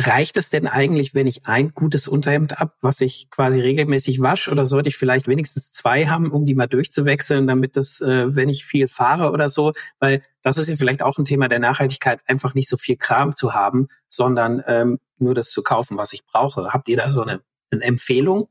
[0.00, 4.52] Reicht es denn eigentlich, wenn ich ein gutes Unterhemd habe, was ich quasi regelmäßig wasche,
[4.52, 8.48] oder sollte ich vielleicht wenigstens zwei haben, um die mal durchzuwechseln, damit das, äh, wenn
[8.48, 12.20] ich viel fahre oder so, weil das ist ja vielleicht auch ein Thema der Nachhaltigkeit,
[12.26, 16.24] einfach nicht so viel Kram zu haben, sondern ähm, nur das zu kaufen, was ich
[16.24, 16.72] brauche.
[16.72, 17.40] Habt ihr da so eine,
[17.72, 18.48] eine Empfehlung?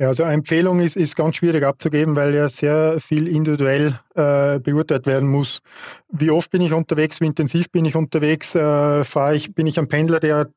[0.00, 4.60] Ja, also eine Empfehlung ist, ist ganz schwierig abzugeben, weil ja sehr viel individuell äh,
[4.60, 5.60] beurteilt werden muss.
[6.08, 9.76] Wie oft bin ich unterwegs, wie intensiv bin ich unterwegs, äh, fahre ich, bin ich
[9.76, 10.50] ein Pendler, der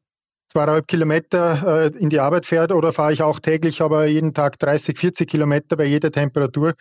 [0.51, 4.59] zweieinhalb Kilometer äh, in die Arbeit fährt oder fahre ich auch täglich, aber jeden Tag
[4.59, 6.73] 30, 40 Kilometer bei jeder Temperatur.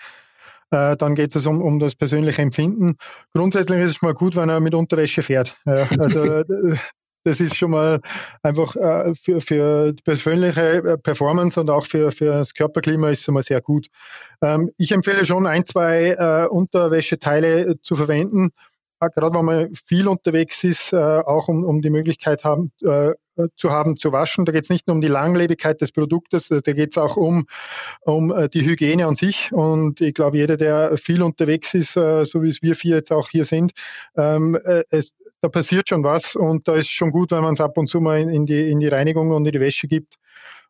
[0.70, 2.96] Äh, dann geht es um, um das persönliche Empfinden.
[3.32, 5.56] Grundsätzlich ist es mal gut, wenn er mit Unterwäsche fährt.
[5.64, 6.42] Ja, also
[7.24, 8.00] das ist schon mal
[8.42, 13.28] einfach äh, für, für persönliche äh, Performance und auch für, für das Körperklima ist es
[13.28, 13.88] mal sehr gut.
[14.42, 18.50] Ähm, ich empfehle schon ein, zwei äh, Unterwäscheteile äh, zu verwenden,
[19.00, 23.12] gerade wenn man viel unterwegs ist, äh, auch um, um die Möglichkeit haben, äh,
[23.56, 24.44] zu haben zu waschen.
[24.44, 27.46] Da geht es nicht nur um die Langlebigkeit des Produktes, da geht es auch um,
[28.02, 29.50] um die Hygiene an sich.
[29.50, 33.30] Und ich glaube, jeder, der viel unterwegs ist, so wie es wir vier jetzt auch
[33.30, 33.72] hier sind,
[34.14, 34.58] ähm,
[34.90, 37.88] es, da passiert schon was und da ist schon gut, wenn man es ab und
[37.88, 40.16] zu mal in, die, in die Reinigung und in die Wäsche gibt.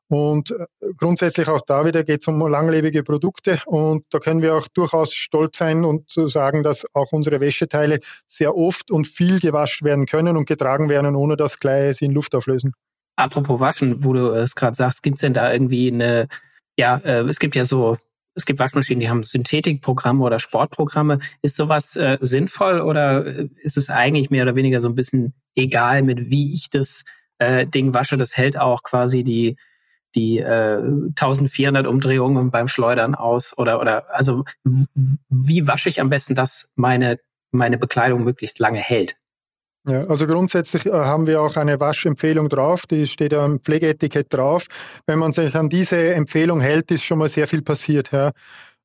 [0.09, 4.56] Und äh, grundsätzlich auch da wieder geht es um langlebige Produkte und da können wir
[4.56, 9.87] auch durchaus stolz sein und sagen, dass auch unsere Wäscheteile sehr oft und viel gewaschen
[9.87, 12.72] werden können und getragen werden, ohne dass gleich sie in Luft auflösen.
[13.14, 16.26] Apropos Waschen, wo du es gerade sagst, gibt es denn da irgendwie eine,
[16.76, 17.96] ja, äh, es gibt ja so,
[18.40, 21.18] es gibt Waschmaschinen, die haben Synthetikprogramme oder Sportprogramme.
[21.42, 25.35] Ist sowas äh, sinnvoll oder äh, ist es eigentlich mehr oder weniger so ein bisschen
[25.55, 27.05] egal, mit wie ich das
[27.38, 28.16] äh, Ding wasche?
[28.16, 29.57] Das hält auch quasi die
[30.14, 36.35] die äh, 1400 Umdrehungen beim Schleudern aus oder oder also wie wasche ich am besten,
[36.35, 37.20] dass meine
[37.53, 39.16] meine Bekleidung möglichst lange hält?
[39.88, 44.66] Ja, also grundsätzlich äh, haben wir auch eine Waschempfehlung drauf, die steht am Pflegeetikett drauf.
[45.06, 48.12] Wenn man sich an diese Empfehlung hält, ist schon mal sehr viel passiert.
[48.12, 48.32] Ja.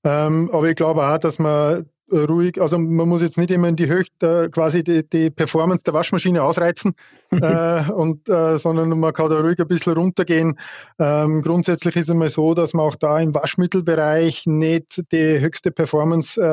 [0.05, 3.75] Ähm, aber ich glaube auch, dass man ruhig, also man muss jetzt nicht immer in
[3.75, 6.95] die Höhe, äh, quasi die, die Performance der Waschmaschine ausreizen,
[7.31, 10.57] äh, und, äh, sondern man kann da ruhig ein bisschen runtergehen.
[10.99, 15.71] Ähm, grundsätzlich ist es mal so, dass man auch da im Waschmittelbereich nicht die höchste
[15.71, 16.45] Performance äh,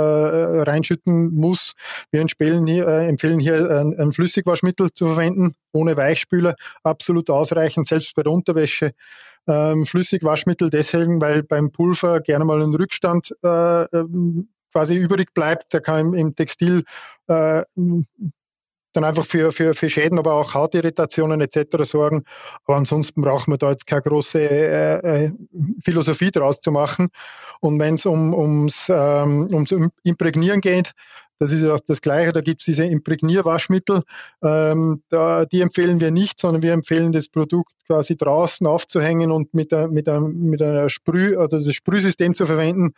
[0.63, 1.75] reinschütten muss.
[2.11, 7.87] Wir empfehlen hier, äh, empfehlen hier ein, ein Flüssigwaschmittel zu verwenden, ohne Weichspüler, absolut ausreichend,
[7.87, 8.93] selbst bei der Unterwäsche.
[9.49, 15.73] Ähm, Flüssigwaschmittel deswegen, weil beim Pulver gerne mal ein Rückstand äh, ähm, quasi übrig bleibt,
[15.73, 16.85] der kann im, Textil
[17.29, 17.63] äh,
[18.93, 21.83] dann einfach für, für, für Schäden, aber auch Hautirritationen etc.
[21.83, 22.25] sorgen.
[22.65, 25.33] Aber ansonsten braucht man da jetzt keine große äh, äh
[25.83, 27.09] Philosophie draus zu machen.
[27.61, 30.93] Und wenn es um, ums, ähm, ums Imprägnieren geht,
[31.39, 34.03] das ist ja das Gleiche, da gibt es diese Imprägnierwaschmittel.
[34.45, 39.53] Ähm, da, die empfehlen wir nicht, sondern wir empfehlen das Produkt quasi draußen aufzuhängen und
[39.53, 42.93] mit, der, mit, der, mit einer Sprüh, oder das Sprühsystem zu verwenden,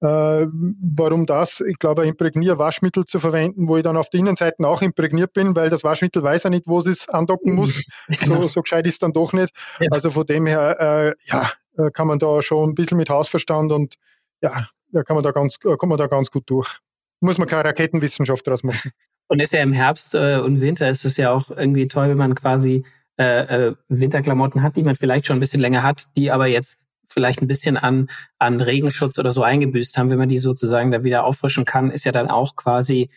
[0.00, 1.60] warum das?
[1.60, 5.56] Ich glaube, ein Imprägnier-Waschmittel zu verwenden, wo ich dann auf der Innenseite auch imprägniert bin,
[5.56, 7.84] weil das Waschmittel weiß ja nicht, wo es andocken muss.
[8.20, 8.42] Genau.
[8.42, 9.54] So, so gescheit ist dann doch nicht.
[9.80, 9.88] Ja.
[9.90, 13.72] Also von dem her, äh, ja, äh, kann man da schon ein bisschen mit Hausverstand
[13.72, 13.96] und
[14.42, 16.78] ja, da kann man da ganz, äh, kommt man da ganz gut durch.
[17.20, 18.90] Muss man keine Raketenwissenschaft draus machen.
[19.28, 22.16] Und ist ja im Herbst äh, und Winter ist es ja auch irgendwie toll, wenn
[22.16, 22.84] man quasi
[23.18, 26.85] äh, äh, Winterklamotten hat, die man vielleicht schon ein bisschen länger hat, die aber jetzt
[27.08, 31.04] vielleicht ein bisschen an, an Regenschutz oder so eingebüßt haben, wenn man die sozusagen da
[31.04, 33.10] wieder auffrischen kann, ist ja dann auch quasi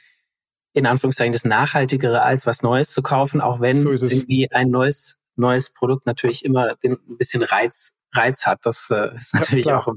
[0.74, 5.22] in Anführungszeichen das Nachhaltigere als was Neues zu kaufen, auch wenn so irgendwie ein neues,
[5.36, 8.60] neues Produkt natürlich immer den, ein bisschen Reiz, Reiz hat.
[8.64, 9.94] Das äh, ist natürlich ja, auch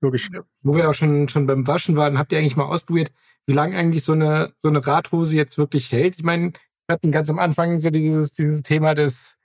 [0.00, 0.28] logisch.
[0.62, 3.12] Wo wir auch schon, schon beim Waschen waren, habt ihr eigentlich mal ausprobiert,
[3.46, 6.16] wie lange eigentlich so eine, so eine Radhose jetzt wirklich hält?
[6.16, 6.52] Ich meine,
[6.86, 9.38] wir hatten ganz am Anfang so dieses, dieses Thema des,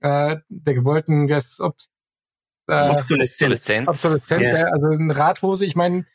[0.00, 1.76] äh, der gewollten, ob
[2.68, 3.88] äh, Obsoleszenz.
[3.88, 4.60] Obsoleszenz, yeah.
[4.60, 4.66] ja.
[4.66, 6.06] Also eine Radhose, ich meine,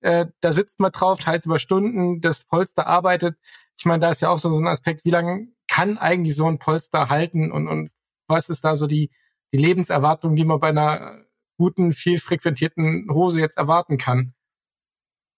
[0.00, 3.36] äh, da sitzt man drauf, teils über Stunden, das Polster arbeitet.
[3.78, 6.46] Ich meine, da ist ja auch so, so ein Aspekt, wie lange kann eigentlich so
[6.46, 7.90] ein Polster halten und, und
[8.28, 9.10] was ist da so die,
[9.52, 11.22] die Lebenserwartung, die man bei einer
[11.58, 14.34] guten, viel frequentierten Hose jetzt erwarten kann?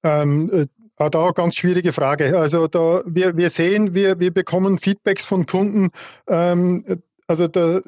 [0.04, 2.38] Ähm, äh, da ganz schwierige Frage.
[2.38, 5.90] Also da wir, wir sehen, wir, wir bekommen Feedbacks von Kunden.
[6.28, 7.80] Ähm, also da,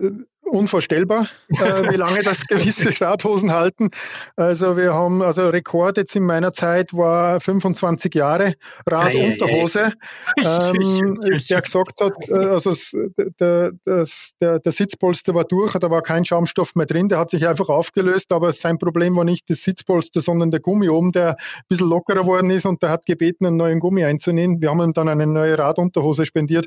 [0.47, 3.91] unvorstellbar, äh, wie lange das gewisse Radhosen halten.
[4.37, 8.55] Also wir haben, also Rekord jetzt in meiner Zeit war 25 Jahre
[8.87, 9.93] Radunterhose.
[10.37, 12.75] Ähm, der gesagt hat, äh, also
[13.41, 17.31] der, das, der, der Sitzpolster war durch, da war kein Schaumstoff mehr drin, der hat
[17.31, 21.31] sich einfach aufgelöst, aber sein Problem war nicht das Sitzpolster, sondern der Gummi oben, der
[21.31, 21.37] ein
[21.69, 24.61] bisschen lockerer geworden ist und der hat gebeten, einen neuen Gummi einzunehmen.
[24.61, 26.67] Wir haben ihm dann eine neue Radunterhose spendiert.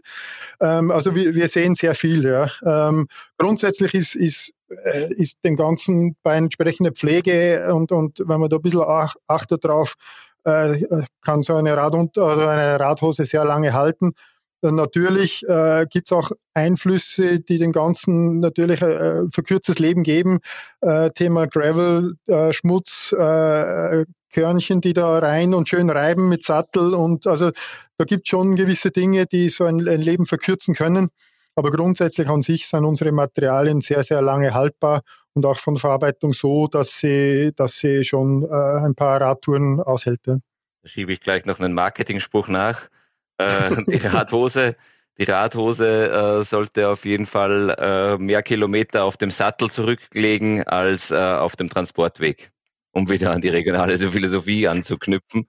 [0.59, 2.47] Ähm, also wir, wir sehen sehr viel, ja.
[2.65, 8.49] Ähm, grundsätzlich ist, ist, äh, ist den ganzen bei entsprechender Pflege und, und wenn man
[8.49, 8.83] da ein bisschen
[9.27, 9.95] achtet drauf,
[10.43, 14.13] äh, kann so eine, Rad oder eine Radhose sehr lange halten.
[14.61, 20.39] Natürlich äh, gibt es auch Einflüsse, die den ganzen natürlich äh, verkürztes Leben geben.
[20.81, 26.95] Äh, Thema Gravel, äh, Schmutz, äh, Körnchen, die da rein und schön reiben mit Sattel.
[26.95, 27.51] Und also
[27.97, 31.09] da gibt es schon gewisse Dinge, die so ein, ein Leben verkürzen können.
[31.57, 35.01] Aber grundsätzlich an sich sind unsere Materialien sehr, sehr lange haltbar
[35.33, 40.19] und auch von Verarbeitung so, dass sie, dass sie schon äh, ein paar Radtouren aushält.
[40.27, 40.37] Da
[40.85, 42.89] schiebe ich gleich noch einen Marketingspruch nach.
[43.39, 44.75] Äh, die Radhose,
[45.17, 51.09] die Radhose äh, sollte auf jeden Fall äh, mehr Kilometer auf dem Sattel zurücklegen als
[51.09, 52.51] äh, auf dem Transportweg,
[52.91, 55.47] um wieder an die regionale Philosophie anzuknüpfen.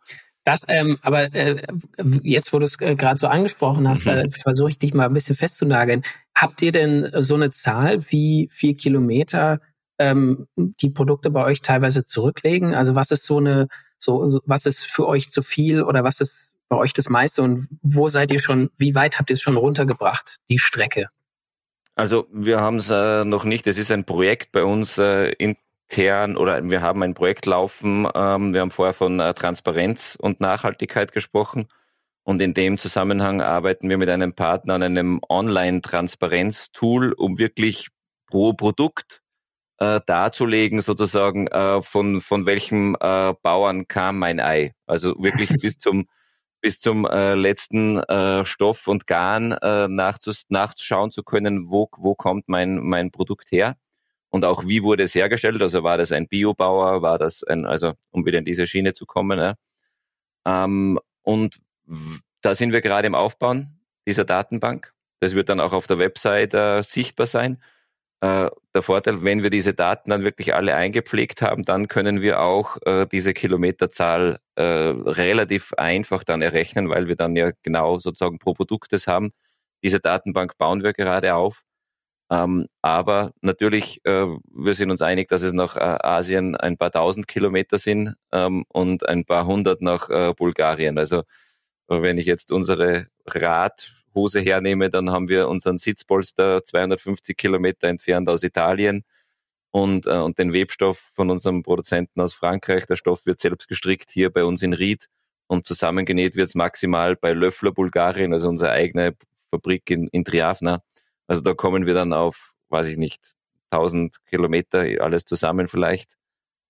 [0.49, 1.63] Das, ähm, aber äh,
[2.23, 4.31] jetzt, wo du es äh, gerade so angesprochen hast, mhm.
[4.31, 6.05] versuche ich dich mal ein bisschen festzunageln.
[6.35, 9.61] Habt ihr denn so eine Zahl, wie viel Kilometer
[9.99, 12.75] ähm, die Produkte bei euch teilweise zurücklegen?
[12.75, 16.23] Also was ist so eine, so, so was ist für euch zu viel oder was
[16.23, 19.43] ist bei euch das meiste und wo seid ihr schon, wie weit habt ihr es
[19.43, 21.11] schon runtergebracht, die Strecke?
[21.95, 23.67] Also wir haben es äh, noch nicht.
[23.67, 25.33] Es ist ein Projekt bei uns äh,
[25.89, 28.07] intern oder wir haben ein Projekt laufen.
[28.15, 31.67] Ähm, wir haben vorher von äh, Transparenz und Nachhaltigkeit gesprochen.
[32.23, 37.89] Und in dem Zusammenhang arbeiten wir mit einem Partner an einem Online-Transparenz-Tool, um wirklich
[38.27, 39.23] pro Produkt
[39.79, 44.75] äh, darzulegen, sozusagen, äh, von, von welchem äh, Bauern kam mein Ei.
[44.87, 46.07] Also wirklich bis zum
[46.61, 52.17] bis zum äh, letzten äh, Stoff und Garn äh, nachzus nachschauen zu können, wo, wo
[52.17, 53.77] kommt mein, mein Produkt her
[54.31, 55.61] und auch wie wurde es hergestellt.
[55.63, 59.07] Also war das ein Biobauer, war das ein, also um wieder in diese Schiene zu
[59.07, 59.39] kommen.
[59.39, 59.55] Ja.
[60.47, 61.59] Ähm, und
[62.43, 64.93] da sind wir gerade im Aufbauen dieser Datenbank.
[65.21, 67.63] Das wird dann auch auf der Website äh, sichtbar sein.
[68.21, 72.41] Äh, der Vorteil, wenn wir diese Daten dann wirklich alle eingepflegt haben, dann können wir
[72.41, 78.39] auch äh, diese Kilometerzahl äh, relativ einfach dann errechnen, weil wir dann ja genau sozusagen
[78.39, 79.33] pro Produkt das haben.
[79.85, 81.63] Diese Datenbank bauen wir gerade auf.
[82.31, 86.91] Ähm, aber natürlich, äh, wir sind uns einig, dass es nach äh, Asien ein paar
[86.91, 90.99] tausend Kilometer sind ähm, und ein paar hundert nach äh, Bulgarien.
[90.99, 91.23] Also
[91.89, 98.29] wenn ich jetzt unsere Rad Hose hernehme, dann haben wir unseren Sitzpolster 250 Kilometer entfernt
[98.29, 99.05] aus Italien
[99.71, 102.87] und, äh, und den Webstoff von unserem Produzenten aus Frankreich.
[102.87, 105.09] Der Stoff wird selbst gestrickt hier bei uns in Ried
[105.47, 109.15] und zusammengenäht wird es maximal bei Löffler Bulgarien, also unsere eigene
[109.51, 110.83] Fabrik in, in Triavna.
[111.29, 113.35] Also da kommen wir dann auf, weiß ich nicht,
[113.71, 116.15] 1000 Kilometer, alles zusammen vielleicht.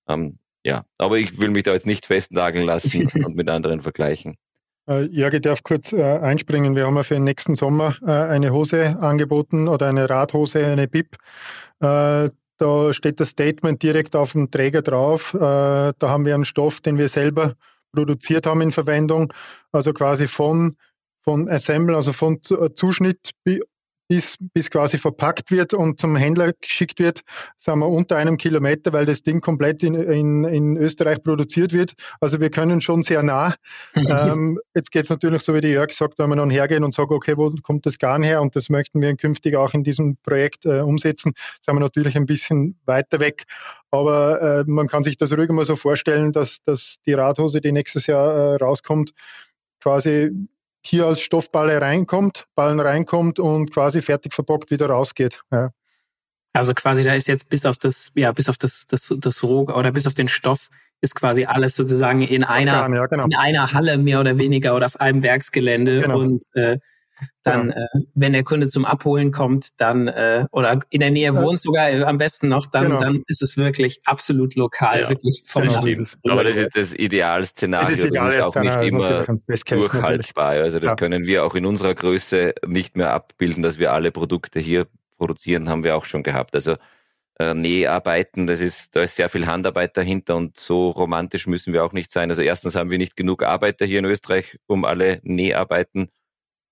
[0.09, 4.37] Ähm, ja, aber ich will mich da jetzt nicht festnageln lassen und mit anderen vergleichen.
[4.89, 6.75] Äh, Jörg, ich darf kurz äh, einspringen.
[6.75, 10.89] Wir haben ja für den nächsten Sommer äh, eine Hose angeboten oder eine Radhose, eine
[10.89, 11.17] BIP.
[11.81, 15.33] Äh, da steht das Statement direkt auf dem Träger drauf.
[15.35, 17.55] Äh, da haben wir einen Stoff, den wir selber
[17.93, 19.33] produziert haben in Verwendung.
[19.71, 20.77] Also quasi von
[21.23, 23.33] von Assemble, also von Zuschnitt
[24.09, 27.21] bis, bis quasi verpackt wird und zum Händler geschickt wird,
[27.57, 31.93] sagen wir unter einem Kilometer, weil das Ding komplett in, in, in Österreich produziert wird.
[32.21, 33.55] Also wir können schon sehr nah.
[33.95, 36.95] ähm, jetzt geht es natürlich, so wie die Jörg sagt, wenn wir dann hergehen und
[36.95, 38.41] sagen, okay, wo kommt das Garn her?
[38.41, 41.33] Und das möchten wir künftig auch in diesem Projekt äh, umsetzen.
[41.61, 43.45] sind wir natürlich ein bisschen weiter weg.
[43.91, 47.73] Aber äh, man kann sich das ruhig mal so vorstellen, dass, dass die Radhose, die
[47.73, 49.13] nächstes Jahr äh, rauskommt,
[49.81, 50.31] quasi
[50.85, 55.41] hier als Stoffballe reinkommt, Ballen reinkommt und quasi fertig verpackt wieder rausgeht.
[55.51, 55.71] Ja.
[56.53, 59.63] Also quasi da ist jetzt bis auf das, ja, bis auf das, das, das Roh
[59.63, 60.69] oder bis auf den Stoff
[61.01, 63.25] ist quasi alles sozusagen in einer, kann, ja, genau.
[63.25, 66.19] in einer Halle mehr oder weniger oder auf einem Werksgelände genau.
[66.19, 66.79] und äh,
[67.43, 67.77] dann, genau.
[67.77, 71.91] äh, wenn der Kunde zum Abholen kommt, dann äh, oder in der Nähe wohnt sogar
[71.91, 72.99] äh, am besten noch, dann, genau.
[72.99, 75.69] dann ist es wirklich absolut lokal, ja, wirklich vom
[76.29, 77.89] Aber das ist das Idealszenario.
[77.89, 79.25] Das ist, das ist auch nicht immer
[79.67, 80.51] durchhaltbar.
[80.51, 80.97] Also das ja.
[80.97, 85.69] können wir auch in unserer Größe nicht mehr abbilden, dass wir alle Produkte hier produzieren,
[85.69, 86.55] haben wir auch schon gehabt.
[86.55, 86.77] Also
[87.39, 91.85] äh, Näharbeiten, das ist, da ist sehr viel Handarbeit dahinter und so romantisch müssen wir
[91.85, 92.31] auch nicht sein.
[92.31, 96.11] Also erstens haben wir nicht genug Arbeiter hier in Österreich, um alle Näharbeiten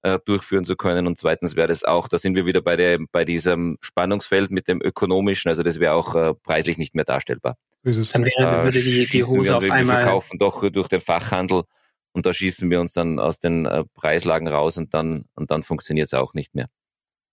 [0.06, 1.08] äh, durchführen zu können.
[1.08, 4.68] Und zweitens wäre das auch, da sind wir wieder bei, der, bei diesem Spannungsfeld mit
[4.68, 7.56] dem ökonomischen, also das wäre auch äh, preislich nicht mehr darstellbar.
[7.82, 9.96] Dann wäre, würde die, die Hose auf wir, einmal...
[9.96, 11.64] Wir verkaufen doch durch den Fachhandel
[12.12, 15.64] und da schießen wir uns dann aus den äh, Preislagen raus und dann, und dann
[15.64, 16.68] funktioniert es auch nicht mehr.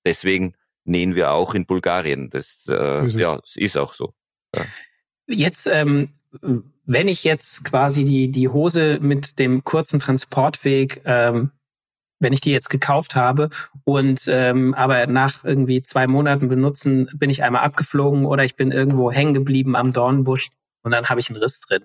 [0.04, 2.32] Deswegen nähen wir auch in Bulgarien.
[2.32, 4.14] Das äh, ist ja, ist auch so.
[4.56, 4.66] Ja.
[5.28, 6.10] Jetzt, ähm,
[6.86, 11.52] wenn ich jetzt quasi die, die Hose mit dem kurzen Transportweg ähm,
[12.24, 13.50] wenn ich die jetzt gekauft habe
[13.84, 18.72] und ähm, aber nach irgendwie zwei Monaten benutzen bin ich einmal abgeflogen oder ich bin
[18.72, 20.50] irgendwo hängen geblieben am Dornbusch
[20.84, 21.84] und dann habe ich einen Riss drin.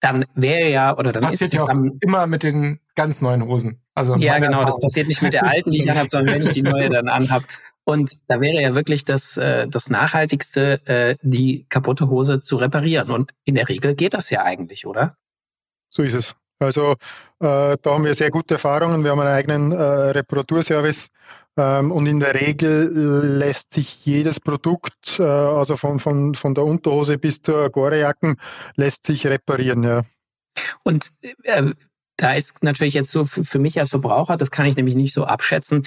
[0.00, 3.44] Dann wäre ja oder dann passiert ist ja auch am, immer mit den ganz neuen
[3.44, 3.80] Hosen.
[3.94, 4.66] Also ja, genau, Erfahrung.
[4.66, 7.08] das passiert nicht mit der alten, die ich anhabe, sondern wenn ich die neue dann
[7.08, 7.44] anhab.
[7.84, 13.10] Und da wäre ja wirklich das, äh, das Nachhaltigste, äh, die kaputte Hose zu reparieren.
[13.10, 15.16] Und in der Regel geht das ja eigentlich, oder?
[15.90, 16.34] So ist es.
[16.62, 16.92] Also
[17.40, 19.04] äh, da haben wir sehr gute Erfahrungen.
[19.04, 21.08] Wir haben einen eigenen äh, Reparaturservice
[21.56, 26.64] ähm, und in der Regel lässt sich jedes Produkt, äh, also von, von, von der
[26.64, 28.36] Unterhose bis zur Gorejacken,
[28.76, 29.82] lässt sich reparieren.
[29.82, 30.02] Ja.
[30.82, 31.72] Und äh,
[32.16, 35.12] da ist natürlich jetzt so für, für mich als Verbraucher, das kann ich nämlich nicht
[35.12, 35.84] so abschätzen,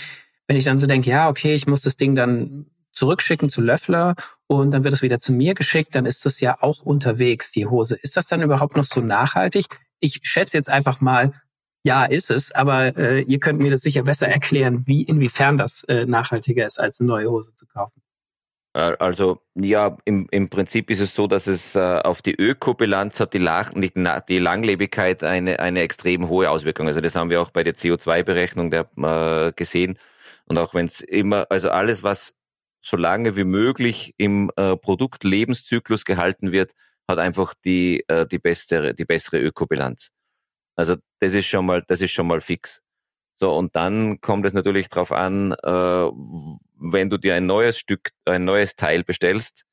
[0.47, 4.15] wenn ich dann so denke, ja, okay, ich muss das Ding dann zurückschicken zu Löffler
[4.47, 7.65] und dann wird es wieder zu mir geschickt, dann ist das ja auch unterwegs, die
[7.65, 7.97] Hose.
[8.01, 9.65] Ist das dann überhaupt noch so nachhaltig?
[10.05, 11.33] Ich schätze jetzt einfach mal,
[11.83, 15.83] ja, ist es, aber äh, ihr könnt mir das sicher besser erklären, wie inwiefern das
[15.85, 18.01] äh, nachhaltiger ist, als eine neue Hose zu kaufen.
[18.73, 23.33] Also ja, im, im Prinzip ist es so, dass es äh, auf die Ökobilanz hat
[23.33, 23.89] die, Lach, die,
[24.27, 26.87] die Langlebigkeit eine, eine extrem hohe Auswirkung.
[26.87, 29.97] Also das haben wir auch bei der CO2-Berechnung äh, gesehen.
[30.43, 32.35] Und auch wenn es immer, also alles, was
[32.81, 36.73] so lange wie möglich im äh, Produktlebenszyklus gehalten wird,
[37.07, 40.09] hat einfach die, äh, die, bessere, die bessere Ökobilanz.
[40.75, 42.81] Also das ist schon mal, das ist schon mal fix.
[43.39, 46.09] So, und dann kommt es natürlich darauf an, äh,
[46.77, 49.63] wenn du dir ein neues Stück, ein neues Teil bestellst,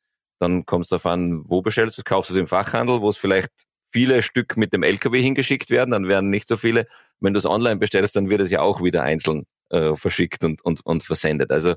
[0.41, 2.05] dann kommt es darauf an, wo bestellst du es.
[2.05, 3.51] Kaufst du es im Fachhandel, wo es vielleicht
[3.93, 6.87] viele Stück mit dem LKW hingeschickt werden, dann werden nicht so viele.
[7.21, 10.63] Wenn du es online bestellst, dann wird es ja auch wieder einzeln äh, verschickt und,
[10.65, 11.53] und, und versendet.
[11.53, 11.75] Also,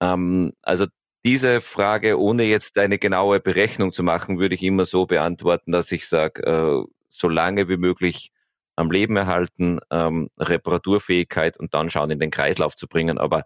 [0.00, 0.86] ähm, also
[1.24, 5.90] diese Frage, ohne jetzt eine genaue Berechnung zu machen, würde ich immer so beantworten, dass
[5.90, 8.30] ich sage, äh, so lange wie möglich
[8.76, 13.18] am Leben erhalten, ähm, Reparaturfähigkeit und dann schauen, in den Kreislauf zu bringen.
[13.18, 13.44] Aber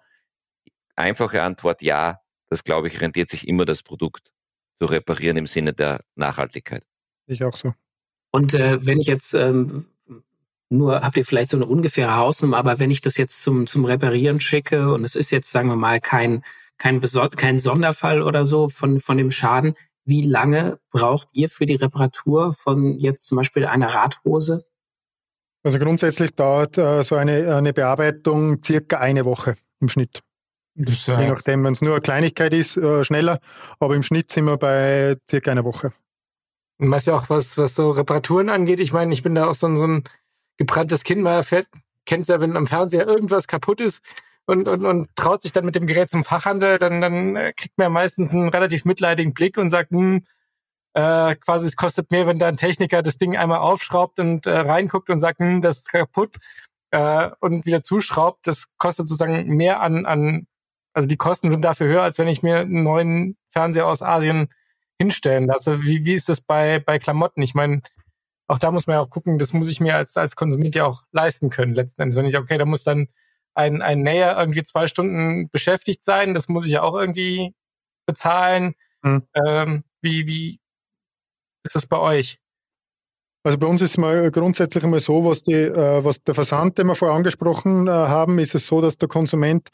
[0.96, 4.32] einfache Antwort ja, das glaube ich, rentiert sich immer das Produkt
[4.80, 6.84] zu reparieren im Sinne der Nachhaltigkeit.
[7.26, 7.74] Ich auch so.
[8.30, 9.86] Und äh, wenn ich jetzt ähm,
[10.70, 13.84] nur, habt ihr vielleicht so eine ungefähre Hausnummer, aber wenn ich das jetzt zum, zum
[13.84, 16.42] Reparieren schicke und es ist jetzt, sagen wir mal, kein,
[16.78, 17.00] kein,
[17.36, 19.74] kein Sonderfall oder so von, von dem Schaden,
[20.04, 24.64] wie lange braucht ihr für die Reparatur von jetzt zum Beispiel einer Radhose?
[25.62, 30.20] Also grundsätzlich dauert äh, so eine, eine Bearbeitung circa eine Woche im Schnitt.
[30.74, 33.40] Das, Je nachdem, wenn es nur eine Kleinigkeit ist, äh, schneller,
[33.80, 35.90] aber im Schnitt sind wir bei circa einer Woche.
[36.78, 39.54] Und was ja auch was, was so Reparaturen angeht, ich meine, ich bin da auch
[39.54, 40.04] so, so ein
[40.56, 41.44] gebranntes Kind, man
[42.06, 44.04] kennt ja, wenn am Fernseher irgendwas kaputt ist
[44.48, 47.76] und, und, und traut sich dann mit dem Gerät zum Fachhandel, dann, dann äh, kriegt
[47.76, 50.24] man ja meistens einen relativ mitleidigen Blick und sagt, hm,
[50.94, 54.56] äh, quasi es kostet mehr, wenn da ein Techniker das Ding einmal aufschraubt und äh,
[54.56, 56.36] reinguckt und sagt, hm, das ist kaputt
[56.92, 58.46] äh, und wieder zuschraubt.
[58.46, 60.46] Das kostet sozusagen mehr an, an,
[60.94, 64.48] also die Kosten sind dafür höher, als wenn ich mir einen neuen Fernseher aus Asien
[64.98, 65.82] hinstellen lasse.
[65.82, 67.42] Wie, wie ist das bei, bei Klamotten?
[67.42, 67.82] Ich meine,
[68.46, 70.86] auch da muss man ja auch gucken, das muss ich mir als, als Konsument ja
[70.86, 72.16] auch leisten können, letzten Endes.
[72.16, 73.08] Wenn ich, okay, da muss dann
[73.58, 77.54] ein, ein Näher irgendwie zwei Stunden beschäftigt sein, das muss ich ja auch irgendwie
[78.06, 78.74] bezahlen.
[79.02, 79.24] Hm.
[79.34, 80.60] Ähm, wie, wie,
[81.64, 82.38] ist das bei euch?
[83.42, 86.78] Also bei uns ist es mal grundsätzlich immer so, was, die, äh, was der Versand,
[86.78, 89.68] den wir vorher angesprochen äh, haben, ist es so, dass der Konsument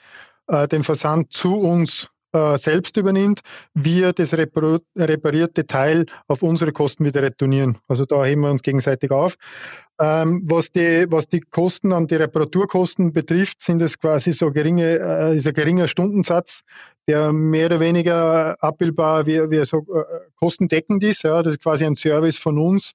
[0.49, 3.41] äh, den Versand zu uns äh, selbst übernimmt,
[3.75, 7.79] wir das reparierte Teil auf unsere Kosten wieder retournieren.
[7.89, 9.37] Also da heben wir uns gegenseitig auf.
[10.01, 14.99] Ähm, was, die, was die Kosten an die Reparaturkosten betrifft, sind es quasi so geringe,
[14.99, 16.63] äh, ist ein geringer Stundensatz,
[17.07, 20.03] der mehr oder weniger abbildbar wie, wie so äh,
[20.35, 21.23] kostendeckend ist.
[21.23, 22.95] Ja, das ist quasi ein Service von uns.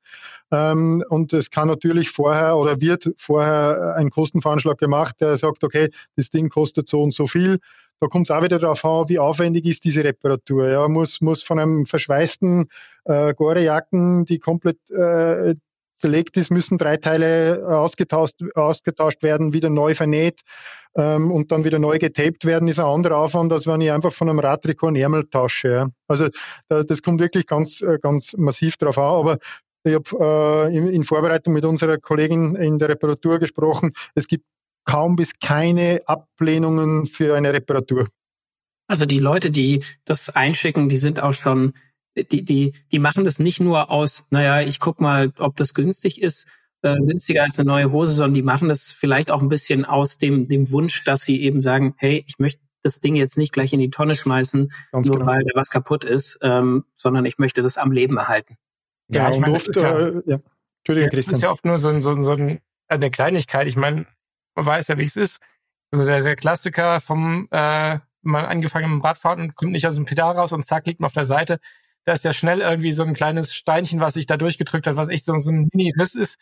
[0.52, 5.90] Ähm, und es kann natürlich vorher oder wird vorher ein Kostenveranschlag gemacht, der sagt, okay,
[6.18, 7.60] das Ding kostet so und so viel
[8.00, 10.70] da kommt es auch wieder darauf an, wie aufwendig ist diese Reparatur.
[10.70, 12.68] Ja, muss, muss von einem verschweißten
[13.06, 15.56] äh, Gorejacken, die komplett äh,
[15.98, 20.42] verlegt ist, müssen drei Teile ausgetauscht, ausgetauscht werden, wieder neu vernäht
[20.96, 24.14] ähm, und dann wieder neu getaped werden, ist ein anderer Aufwand, als wenn ich einfach
[24.14, 25.70] von einem Radtrikot ein Ärmel tausche.
[25.70, 25.88] Ja.
[26.08, 26.30] Also
[26.70, 29.04] da, das kommt wirklich ganz, äh, ganz massiv drauf an.
[29.04, 29.38] Aber
[29.84, 33.92] ich habe äh, in, in Vorbereitung mit unserer Kollegin in der Reparatur gesprochen.
[34.16, 34.46] Es gibt
[34.86, 38.08] kaum bis keine Ablehnungen für eine Reparatur.
[38.88, 41.74] Also die Leute, die das einschicken, die sind auch schon,
[42.16, 46.22] die, die, die machen das nicht nur aus, naja, ich guck mal, ob das günstig
[46.22, 46.48] ist,
[46.82, 50.18] äh, günstiger als eine neue Hose, sondern die machen das vielleicht auch ein bisschen aus
[50.18, 53.74] dem, dem Wunsch, dass sie eben sagen, hey, ich möchte das Ding jetzt nicht gleich
[53.74, 55.32] in die Tonne schmeißen, Ganz nur genau.
[55.32, 58.58] weil da was kaputt ist, ähm, sondern ich möchte das am Leben erhalten.
[59.10, 60.40] Ja, ja ich meine, oft, ist ja, äh, ja.
[60.80, 62.38] Entschuldigung, ja, Das ist ja oft nur so, so, so
[62.88, 63.68] eine Kleinigkeit.
[63.68, 64.06] Ich meine,
[64.60, 65.42] man weiß ja, wie es ist.
[65.92, 69.96] Also der, der Klassiker vom äh, man angefangen mit dem Radfahren und kommt nicht aus
[69.96, 71.60] dem Pedal raus und zack, liegt man auf der Seite.
[72.06, 75.10] Da ist ja schnell irgendwie so ein kleines Steinchen, was sich da durchgedrückt hat, was
[75.10, 76.42] echt so, so ein Mini-Riss ist.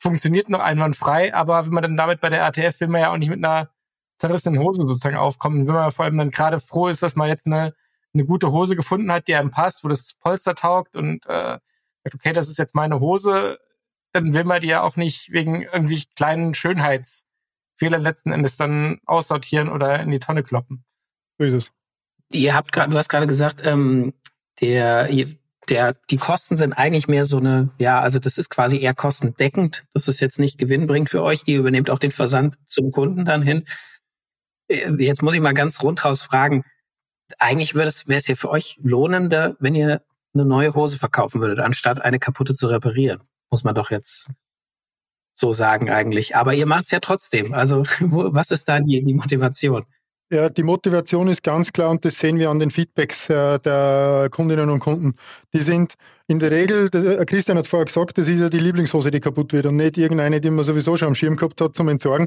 [0.00, 3.16] Funktioniert noch einwandfrei, aber wenn man dann damit bei der ATF will man ja auch
[3.16, 3.70] nicht mit einer
[4.18, 5.66] zerrissenen Hose sozusagen aufkommen.
[5.66, 7.74] Wenn man vor allem dann gerade froh ist, dass man jetzt eine,
[8.14, 11.58] eine gute Hose gefunden hat, die einem passt, wo das Polster taugt und äh,
[12.14, 13.58] okay, das ist jetzt meine Hose,
[14.12, 17.26] dann will man die ja auch nicht wegen irgendwie kleinen Schönheits
[17.76, 20.84] Fehler letzten Endes dann aussortieren oder in die Tonne kloppen.
[21.38, 21.70] So ist es.
[22.30, 24.14] Ihr habt gerade, du hast gerade gesagt, ähm,
[24.60, 25.08] der,
[25.68, 29.84] der, die Kosten sind eigentlich mehr so eine, ja, also das ist quasi eher kostendeckend.
[29.92, 31.42] Das ist jetzt nicht gewinnbringend für euch.
[31.46, 33.64] Ihr übernehmt auch den Versand zum Kunden dann hin.
[34.68, 36.64] Äh, jetzt muss ich mal ganz rundhaus fragen.
[37.38, 40.02] Eigentlich wäre es, wäre es ja für euch lohnender, wenn ihr
[40.32, 43.20] eine neue Hose verkaufen würdet, anstatt eine kaputte zu reparieren.
[43.50, 44.30] Muss man doch jetzt
[45.36, 46.34] so sagen eigentlich.
[46.34, 47.54] Aber ihr macht's ja trotzdem.
[47.54, 49.84] Also wo, was ist da die, die Motivation?
[50.28, 54.26] Ja, die Motivation ist ganz klar und das sehen wir an den Feedbacks äh, der
[54.32, 55.14] Kundinnen und Kunden.
[55.54, 55.94] Die sind
[56.26, 59.12] in der Regel, der, äh, Christian hat es vorher gesagt, das ist ja die Lieblingshose,
[59.12, 61.88] die kaputt wird und nicht irgendeine, die man sowieso schon am Schirm gehabt hat zum
[61.88, 62.26] Entsorgen.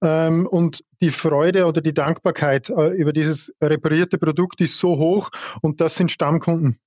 [0.00, 5.30] Ähm, und die Freude oder die Dankbarkeit äh, über dieses reparierte Produkt ist so hoch
[5.62, 6.78] und das sind Stammkunden.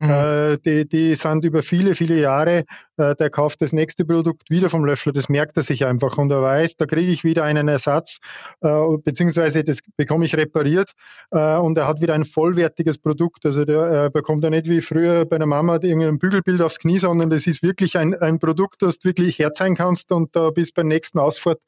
[0.00, 0.10] Mhm.
[0.10, 2.64] Äh, die, die sind über viele, viele Jahre,
[2.96, 6.30] äh, der kauft das nächste Produkt wieder vom Löffler, das merkt er sich einfach und
[6.30, 8.18] er weiß, da kriege ich wieder einen Ersatz,
[8.62, 10.92] äh, beziehungsweise das bekomme ich repariert
[11.32, 13.44] äh, und er hat wieder ein vollwertiges Produkt.
[13.44, 16.98] Also der äh, bekommt er nicht wie früher bei der Mama irgendein Bügelbild aufs Knie,
[16.98, 20.74] sondern das ist wirklich ein, ein Produkt, das du wirklich herzeigen kannst und da bist
[20.74, 21.60] beim nächsten Ausfahrt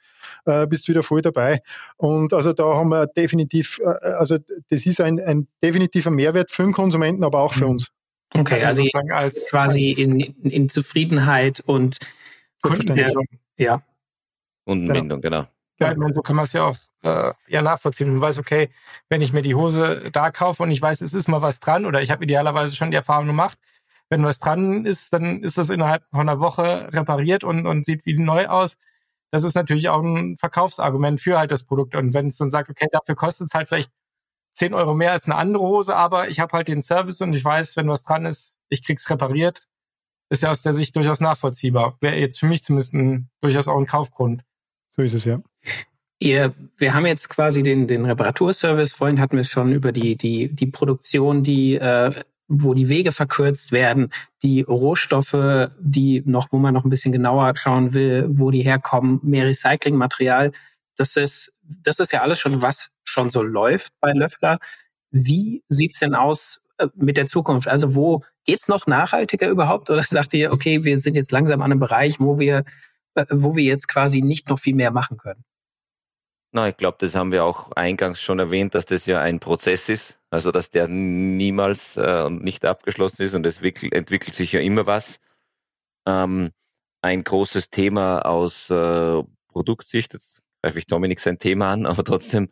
[0.46, 1.60] äh, bist du wieder voll dabei.
[1.96, 4.38] Und also da haben wir definitiv, äh, also
[4.70, 7.72] das ist ein, ein definitiver Mehrwert für den Konsumenten, aber auch für mhm.
[7.72, 7.92] uns.
[8.34, 11.98] Okay, also als, quasi als in, in Zufriedenheit und
[12.62, 13.26] Kundenbindung.
[13.56, 13.82] Ja.
[14.64, 15.46] Kundenbindung, genau.
[15.78, 18.08] Ja, ich meine, so kann man es ja auch äh, ja nachvollziehen.
[18.10, 18.70] Man weiß, okay,
[19.08, 21.86] wenn ich mir die Hose da kaufe und ich weiß, es ist mal was dran
[21.86, 23.58] oder ich habe idealerweise schon die Erfahrung gemacht,
[24.08, 28.06] wenn was dran ist, dann ist das innerhalb von einer Woche repariert und, und sieht
[28.06, 28.76] wie neu aus.
[29.30, 31.94] Das ist natürlich auch ein Verkaufsargument für halt das Produkt.
[31.94, 33.90] Und wenn es dann sagt, okay, dafür kostet es halt vielleicht
[34.52, 37.44] 10 Euro mehr als eine andere Hose, aber ich habe halt den Service und ich
[37.44, 39.62] weiß, wenn was dran ist, ich krieg's repariert.
[40.28, 41.96] Ist ja aus der Sicht durchaus nachvollziehbar.
[42.00, 44.42] Wäre jetzt für mich zumindest ein, durchaus auch ein Kaufgrund.
[44.90, 45.40] So ist es, ja.
[46.20, 48.92] Ihr, wir haben jetzt quasi den, den Reparaturservice.
[48.92, 52.12] Vorhin hatten wir schon über die, die, die Produktion, die, äh,
[52.48, 57.54] wo die Wege verkürzt werden, die Rohstoffe, die noch, wo man noch ein bisschen genauer
[57.56, 60.52] schauen will, wo die herkommen, mehr Recyclingmaterial.
[60.96, 64.58] Das ist, das ist ja alles schon was schon so läuft bei Löffler.
[65.10, 67.68] Wie sieht's denn aus äh, mit der Zukunft?
[67.68, 69.90] Also wo geht's noch nachhaltiger überhaupt?
[69.90, 72.64] Oder sagt ihr, okay, wir sind jetzt langsam an einem Bereich, wo wir,
[73.14, 75.44] äh, wo wir jetzt quasi nicht noch viel mehr machen können?
[76.54, 79.88] Na, ich glaube, das haben wir auch eingangs schon erwähnt, dass das ja ein Prozess
[79.88, 84.60] ist, also dass der niemals äh, nicht abgeschlossen ist und es entwickelt, entwickelt sich ja
[84.60, 85.18] immer was.
[86.06, 86.50] Ähm,
[87.00, 92.50] ein großes Thema aus äh, Produktsicht, jetzt greife ich Dominik sein Thema an, aber trotzdem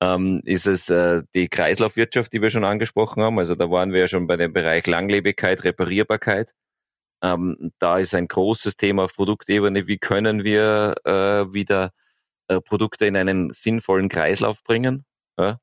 [0.00, 3.38] ähm, ist es äh, die Kreislaufwirtschaft, die wir schon angesprochen haben.
[3.38, 6.52] Also da waren wir ja schon bei dem Bereich Langlebigkeit, Reparierbarkeit.
[7.22, 11.92] Ähm, da ist ein großes Thema auf Produktebene, wie können wir äh, wieder
[12.48, 15.04] äh, Produkte in einen sinnvollen Kreislauf bringen.
[15.38, 15.58] Ja?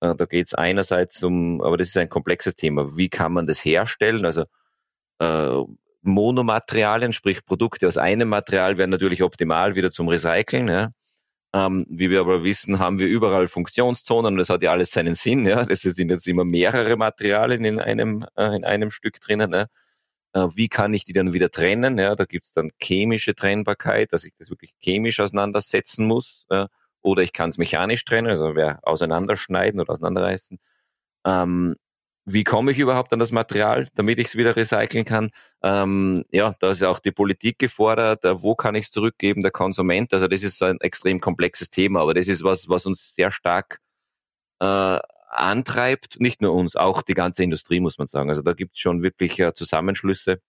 [0.00, 3.46] Äh, da geht es einerseits um, aber das ist ein komplexes Thema, wie kann man
[3.46, 4.24] das herstellen?
[4.24, 4.44] Also
[5.20, 5.62] äh,
[6.02, 10.68] Monomaterialien, sprich Produkte aus einem Material wären natürlich optimal wieder zum Recyceln.
[10.68, 10.90] Ja?
[11.56, 15.14] Ähm, wie wir aber wissen, haben wir überall Funktionszonen und das hat ja alles seinen
[15.14, 15.46] Sinn.
[15.46, 19.50] Ja, das sind jetzt immer mehrere Materialien in einem äh, in einem Stück drinnen.
[19.50, 19.66] Ne?
[20.34, 21.98] Äh, wie kann ich die dann wieder trennen?
[21.98, 26.44] Ja, da gibt es dann chemische Trennbarkeit, dass ich das wirklich chemisch auseinandersetzen muss.
[26.50, 26.68] Ja?
[27.00, 30.58] Oder ich kann es mechanisch trennen, also wer auseinanderschneiden oder auseinanderreißen.
[31.24, 31.76] Ähm,
[32.26, 35.30] wie komme ich überhaupt an das Material, damit ich es wieder recyceln kann?
[35.62, 38.24] Ähm, ja, da ist auch die Politik gefordert.
[38.24, 40.12] Äh, wo kann ich es zurückgeben, der Konsument?
[40.12, 43.30] Also das ist so ein extrem komplexes Thema, aber das ist was, was uns sehr
[43.30, 43.80] stark
[44.60, 44.98] äh,
[45.30, 46.20] antreibt.
[46.20, 48.28] Nicht nur uns, auch die ganze Industrie, muss man sagen.
[48.30, 50.40] Also da gibt es schon wirklich äh, Zusammenschlüsse.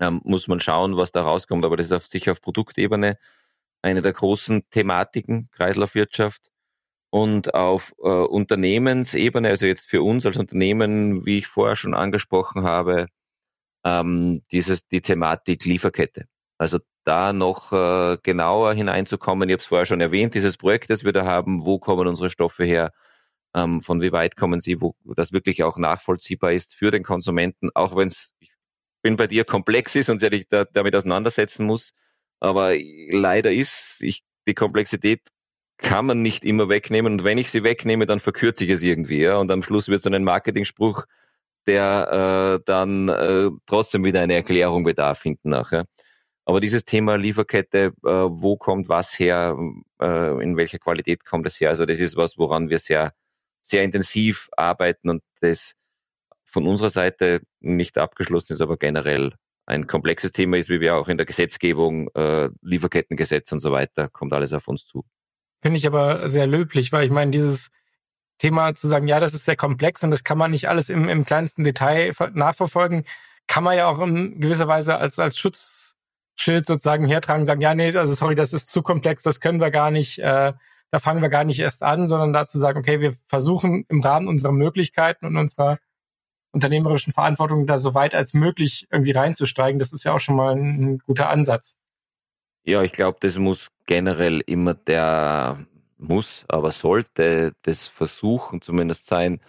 [0.00, 1.64] Ähm, muss man schauen, was da rauskommt.
[1.64, 3.18] Aber das ist auf, sicher auf Produktebene
[3.82, 6.51] eine der großen Thematiken, Kreislaufwirtschaft
[7.12, 12.64] und auf äh, Unternehmensebene, also jetzt für uns als Unternehmen, wie ich vorher schon angesprochen
[12.64, 13.06] habe,
[13.84, 16.24] ähm, dieses die Thematik Lieferkette.
[16.56, 19.48] Also da noch äh, genauer hineinzukommen.
[19.48, 22.30] Ich habe es vorher schon erwähnt, dieses Projekt, das wir da haben, wo kommen unsere
[22.30, 22.92] Stoffe her,
[23.54, 27.68] ähm, von wie weit kommen sie, wo das wirklich auch nachvollziehbar ist für den Konsumenten,
[27.74, 28.52] auch wenn es, ich
[29.02, 31.92] bin bei dir, komplex ist und sich da, damit auseinandersetzen muss.
[32.40, 32.72] Aber
[33.10, 35.20] leider ist ich, die Komplexität
[35.82, 37.14] kann man nicht immer wegnehmen.
[37.14, 39.20] Und wenn ich sie wegnehme, dann verkürze ich es irgendwie.
[39.22, 39.36] Ja?
[39.38, 41.04] Und am Schluss wird es ein Marketingspruch,
[41.66, 45.84] der äh, dann äh, trotzdem wieder eine Erklärung bedarf hinten nachher.
[46.44, 49.56] Aber dieses Thema Lieferkette, äh, wo kommt was her,
[50.00, 53.12] äh, in welcher Qualität kommt es her, also das ist was, woran wir sehr,
[53.60, 55.74] sehr intensiv arbeiten und das
[56.44, 59.34] von unserer Seite nicht abgeschlossen ist, aber generell
[59.66, 64.08] ein komplexes Thema ist, wie wir auch in der Gesetzgebung, äh, Lieferkettengesetz und so weiter,
[64.08, 65.04] kommt alles auf uns zu.
[65.62, 67.70] Finde ich aber sehr löblich, weil ich meine, dieses
[68.38, 71.08] Thema zu sagen, ja, das ist sehr komplex und das kann man nicht alles im,
[71.08, 73.04] im kleinsten Detail nachverfolgen,
[73.46, 77.96] kann man ja auch in gewisser Weise als, als Schutzschild sozusagen hertragen, sagen, ja, nee,
[77.96, 80.52] also sorry, das ist zu komplex, das können wir gar nicht, äh,
[80.90, 84.26] da fangen wir gar nicht erst an, sondern dazu sagen, okay, wir versuchen im Rahmen
[84.26, 85.78] unserer Möglichkeiten und unserer
[86.50, 89.78] unternehmerischen Verantwortung da so weit als möglich irgendwie reinzusteigen.
[89.78, 91.76] Das ist ja auch schon mal ein, ein guter Ansatz.
[92.64, 95.66] Ja, ich glaube, das muss generell immer der
[95.98, 99.40] muss, aber sollte das Versuchen zumindest sein,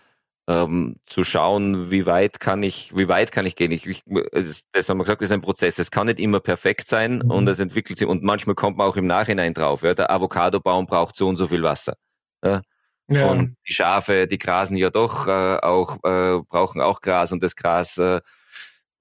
[0.47, 3.72] ähm, zu schauen, wie weit kann ich, wie weit kann ich gehen.
[3.72, 5.80] Ich, ich das, das haben wir gesagt, ist ein Prozess.
[5.80, 7.32] Es kann nicht immer perfekt sein mhm.
[7.32, 9.84] und es entwickelt sich und manchmal kommt man auch im Nachhinein drauf.
[9.84, 11.95] Ja, der Avocadobaum braucht so und so viel Wasser.
[12.43, 12.61] Ja.
[13.07, 13.28] ja.
[13.28, 17.55] Und die Schafe, die grasen ja doch äh, auch, äh, brauchen auch Gras und das
[17.55, 18.20] Gras äh,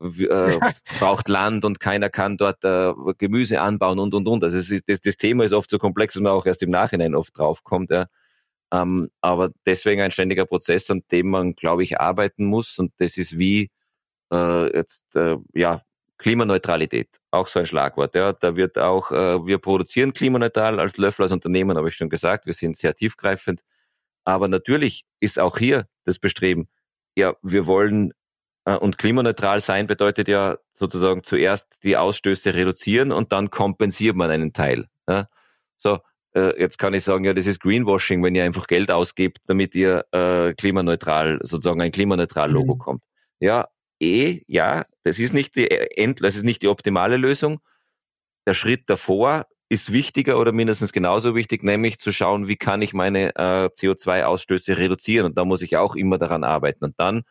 [0.03, 0.59] äh,
[0.98, 4.44] braucht Land und keiner kann dort äh, Gemüse anbauen und und und.
[4.44, 7.14] Also ist, das, das Thema ist oft so komplex, dass man auch erst im Nachhinein
[7.14, 7.90] oft draufkommt.
[7.90, 8.07] Ja.
[8.72, 12.78] Ähm, aber deswegen ein ständiger Prozess, an dem man, glaube ich, arbeiten muss.
[12.78, 13.70] Und das ist wie
[14.32, 15.82] äh, jetzt äh, ja
[16.18, 18.14] Klimaneutralität, auch so ein Schlagwort.
[18.14, 22.09] Ja, da wird auch, äh, wir produzieren klimaneutral als Löffel als Unternehmen, habe ich schon
[22.09, 23.61] gesagt, wir sind sehr tiefgreifend.
[24.24, 26.68] Aber natürlich ist auch hier das Bestreben,
[27.16, 28.12] ja, wir wollen
[28.64, 34.52] und klimaneutral sein bedeutet ja sozusagen zuerst die Ausstöße reduzieren und dann kompensiert man einen
[34.52, 34.86] Teil.
[35.08, 35.28] Ja?
[35.76, 35.98] So,
[36.34, 39.74] äh, jetzt kann ich sagen, ja, das ist Greenwashing, wenn ihr einfach Geld ausgibt, damit
[39.74, 42.78] ihr äh, klimaneutral, sozusagen ein klimaneutral Logo mhm.
[42.78, 43.04] kommt.
[43.40, 43.68] Ja,
[44.00, 47.60] eh, ja, das ist nicht die End, das ist nicht die optimale Lösung.
[48.46, 52.92] Der Schritt davor ist wichtiger oder mindestens genauso wichtig, nämlich zu schauen, wie kann ich
[52.92, 55.26] meine äh, CO2-Ausstöße reduzieren.
[55.26, 56.84] Und da muss ich auch immer daran arbeiten.
[56.84, 57.22] Und dann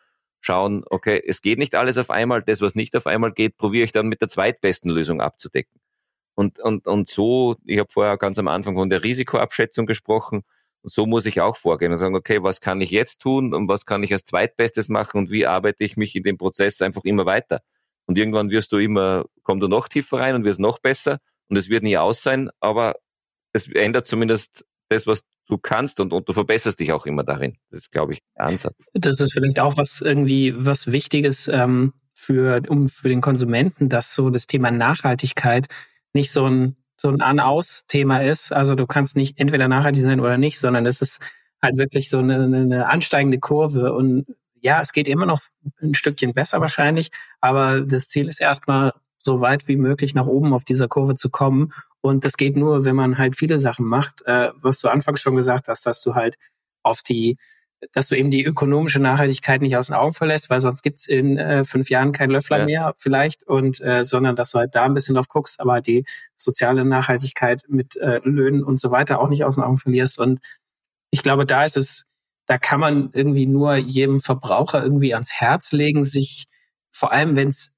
[0.42, 3.84] schauen, okay, es geht nicht alles auf einmal, das, was nicht auf einmal geht, probiere
[3.84, 5.80] ich dann mit der zweitbesten Lösung abzudecken.
[6.34, 10.42] Und, und, und so, ich habe vorher ganz am Anfang von der Risikoabschätzung gesprochen,
[10.82, 13.68] und so muss ich auch vorgehen und sagen, okay, was kann ich jetzt tun und
[13.68, 17.04] was kann ich als zweitbestes machen und wie arbeite ich mich in dem Prozess einfach
[17.04, 17.60] immer weiter.
[18.06, 21.18] Und irgendwann wirst du immer, kommst du noch tiefer rein und wirst noch besser
[21.48, 22.96] und es wird nie aus sein, aber
[23.52, 27.56] es ändert zumindest das, was du kannst und, und du verbesserst dich auch immer darin.
[27.70, 28.74] Das ist, glaube ich, der Ansatz.
[28.94, 34.14] Das ist vielleicht auch was irgendwie was Wichtiges ähm, für, um, für den Konsumenten, dass
[34.14, 35.66] so das Thema Nachhaltigkeit
[36.14, 38.52] nicht so ein so ein An-Aus-Thema ist.
[38.52, 41.20] Also du kannst nicht entweder nachhaltig sein oder nicht, sondern es ist
[41.60, 43.92] halt wirklich so eine, eine ansteigende Kurve.
[43.92, 44.24] Und
[44.60, 45.40] ja, es geht immer noch
[45.80, 48.92] ein Stückchen besser wahrscheinlich, aber das Ziel ist erstmal
[49.22, 51.72] so weit wie möglich nach oben auf dieser Kurve zu kommen.
[52.00, 55.36] Und das geht nur, wenn man halt viele Sachen macht, äh, was du anfangs schon
[55.36, 56.36] gesagt hast, dass du halt
[56.82, 57.38] auf die
[57.90, 61.36] dass du eben die ökonomische Nachhaltigkeit nicht aus den Augen verlässt, weil sonst gibt's in
[61.36, 62.64] äh, fünf Jahren kein Löffler ja.
[62.64, 66.04] mehr vielleicht und äh, sondern dass du halt da ein bisschen drauf guckst, aber die
[66.36, 70.20] soziale Nachhaltigkeit mit äh, Löhnen und so weiter auch nicht aus den Augen verlierst.
[70.20, 70.40] Und
[71.10, 72.06] ich glaube, da ist es,
[72.46, 76.46] da kann man irgendwie nur jedem Verbraucher irgendwie ans Herz legen, sich
[76.92, 77.71] vor allem, wenn es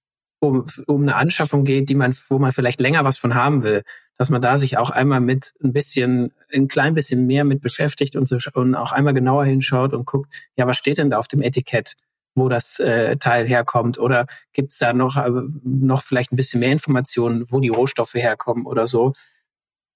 [0.48, 3.82] um, um eine Anschaffung geht, die man, wo man vielleicht länger was von haben will,
[4.16, 8.16] dass man da sich auch einmal mit ein bisschen, ein klein bisschen mehr mit beschäftigt
[8.16, 11.28] und, so, und auch einmal genauer hinschaut und guckt, ja, was steht denn da auf
[11.28, 11.94] dem Etikett,
[12.34, 13.98] wo das äh, Teil herkommt?
[13.98, 15.30] Oder gibt es da noch, äh,
[15.64, 19.12] noch vielleicht ein bisschen mehr Informationen, wo die Rohstoffe herkommen oder so?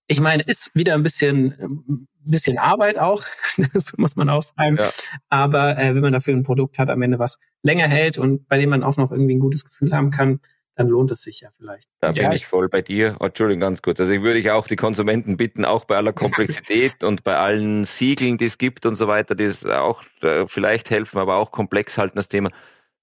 [0.09, 1.55] Ich meine, ist wieder ein bisschen,
[1.89, 3.23] ein bisschen Arbeit auch,
[3.73, 4.77] das muss man auch sagen.
[4.79, 4.89] Ja.
[5.29, 8.59] Aber äh, wenn man dafür ein Produkt hat am Ende, was länger hält und bei
[8.59, 10.41] dem man auch noch irgendwie ein gutes Gefühl haben kann,
[10.79, 11.89] dann lohnt es sich ja vielleicht.
[12.01, 13.17] Da ja, bin ich voll bei dir.
[13.19, 13.99] Oh, Entschuldigung, ganz kurz.
[13.99, 17.85] Also ich würde ich auch die Konsumenten bitten, auch bei aller Komplexität und bei allen
[17.85, 21.51] Siegeln, die es gibt und so weiter, die es auch äh, vielleicht helfen, aber auch
[21.51, 22.51] komplex halten das Thema,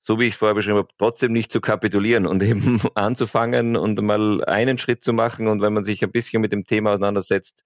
[0.06, 4.44] so wie ich vorher beschrieben habe, trotzdem nicht zu kapitulieren und eben anzufangen und mal
[4.46, 7.64] einen Schritt zu machen und wenn man sich ein bisschen mit dem Thema auseinandersetzt,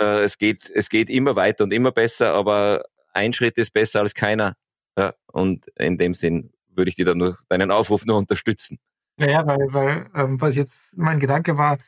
[0.00, 4.00] äh, es geht, es geht immer weiter und immer besser, aber ein Schritt ist besser
[4.00, 4.54] als keiner.
[4.98, 8.80] Ja, und in dem Sinn würde ich dir dann nur deinen Aufruf nur unterstützen.
[9.16, 11.78] Naja, weil, weil ähm, was jetzt mein Gedanke war,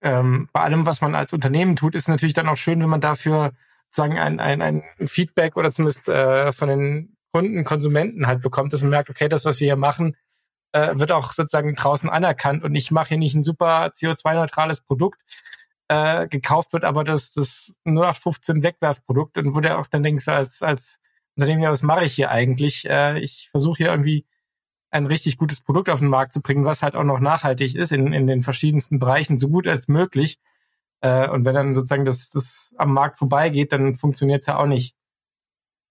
[0.00, 3.02] ähm, bei allem, was man als Unternehmen tut, ist natürlich dann auch schön, wenn man
[3.02, 3.52] dafür
[3.90, 8.82] sagen ein, ein, ein Feedback oder zumindest äh, von den Kunden, Konsumenten halt bekommt, dass
[8.82, 10.16] man merkt, okay, das, was wir hier machen,
[10.70, 15.20] äh, wird auch sozusagen draußen anerkannt und ich mache hier nicht ein super CO2-neutrales Produkt,
[15.88, 21.00] äh, gekauft wird, aber das, das 0815 Wegwerfprodukt und du auch dann denkst, als, als
[21.34, 22.88] Unternehmen, ja, was mache ich hier eigentlich?
[22.88, 24.24] Äh, ich versuche hier irgendwie
[24.92, 27.90] ein richtig gutes Produkt auf den Markt zu bringen, was halt auch noch nachhaltig ist
[27.90, 30.38] in, in den verschiedensten Bereichen, so gut als möglich.
[31.00, 34.66] Äh, und wenn dann sozusagen das, das am Markt vorbeigeht, dann funktioniert es ja auch
[34.66, 34.94] nicht.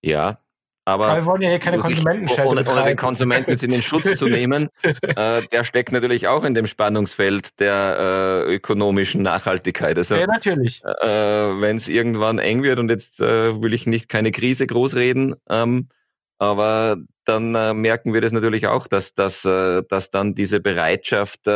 [0.02, 0.40] Ja,
[0.86, 4.18] aber, wir wollen ja hier keine Konsumentenschelte ohne, ohne den Konsumenten jetzt in den Schutz
[4.18, 9.98] zu nehmen, äh, der steckt natürlich auch in dem Spannungsfeld der äh, ökonomischen Nachhaltigkeit.
[9.98, 10.84] Also, ja, natürlich.
[10.84, 15.36] Äh, Wenn es irgendwann eng wird und jetzt äh, will ich nicht keine Krise großreden,
[15.50, 15.88] ähm,
[16.38, 21.48] aber dann äh, merken wir das natürlich auch, dass, dass, äh, dass dann diese Bereitschaft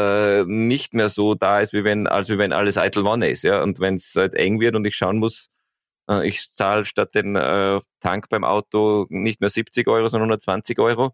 [0.46, 3.44] nicht mehr so da ist, wie wenn, als wie wenn alles eitel One ist.
[3.44, 3.62] Ja?
[3.62, 5.50] Und wenn es halt eng wird und ich schauen muss,
[6.24, 11.12] ich zahle statt den äh, Tank beim Auto nicht mehr 70 Euro, sondern 120 Euro,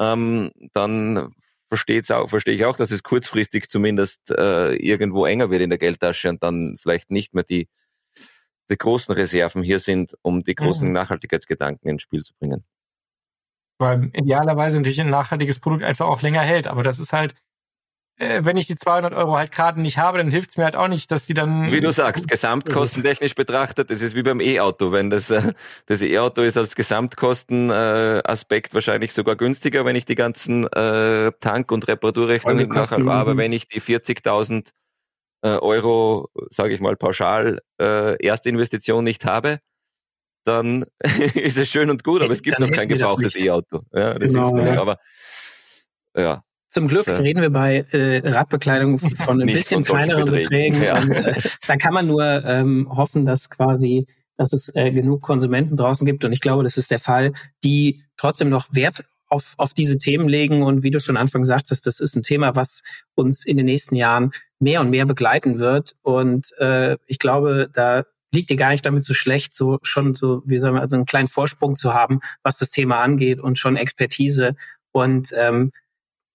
[0.00, 1.34] ähm, dann
[1.68, 6.42] verstehe ich auch, dass es kurzfristig zumindest äh, irgendwo enger wird in der Geldtasche und
[6.42, 7.68] dann vielleicht nicht mehr die
[8.70, 10.94] die großen Reserven hier sind, um die großen mhm.
[10.94, 12.64] Nachhaltigkeitsgedanken ins Spiel zu bringen.
[13.78, 17.36] Weil idealerweise natürlich ein nachhaltiges Produkt einfach auch länger hält, aber das ist halt, äh,
[18.18, 20.88] wenn ich die 200 Euro halt gerade nicht habe, dann hilft es mir halt auch
[20.88, 21.72] nicht, dass die dann.
[21.72, 24.92] Wie du sagst, gesamtkostentechnisch betrachtet, das ist wie beim E-Auto.
[24.92, 25.52] Wenn das, äh,
[25.86, 31.88] das E-Auto ist als Gesamtkostenaspekt wahrscheinlich sogar günstiger, wenn ich die ganzen äh, Tank- und
[31.88, 33.10] Reparaturrechnungen nachhalte.
[33.10, 34.68] Aber wenn ich die 40.000
[35.42, 39.58] äh, Euro, sage ich mal pauschal, äh, Erstinvestition nicht habe,
[40.44, 40.84] dann
[41.34, 43.80] ist es schön und gut, aber es gibt noch kein gebrauchtes E-Auto.
[43.92, 44.80] Ja, das genau, hilft ja.
[44.80, 44.98] Aber
[46.16, 46.42] ja,
[46.72, 47.12] zum Glück so.
[47.16, 50.82] reden wir bei äh, Radbekleidung von ein bisschen kleineren Beträgen.
[50.82, 51.00] Ja.
[51.00, 51.34] Und, äh,
[51.66, 54.06] da kann man nur ähm, hoffen, dass quasi,
[54.38, 56.24] dass es äh, genug Konsumenten draußen gibt.
[56.24, 60.28] Und ich glaube, das ist der Fall, die trotzdem noch Wert auf, auf diese Themen
[60.28, 60.62] legen.
[60.62, 62.82] Und wie du schon Anfang sagtest, das ist ein Thema, was
[63.14, 65.94] uns in den nächsten Jahren mehr und mehr begleiten wird.
[66.00, 70.42] Und äh, ich glaube, da liegt dir gar nicht damit so schlecht, so schon so,
[70.46, 73.76] wie soll man, also einen kleinen Vorsprung zu haben, was das Thema angeht und schon
[73.76, 74.54] Expertise.
[74.90, 75.72] Und ähm,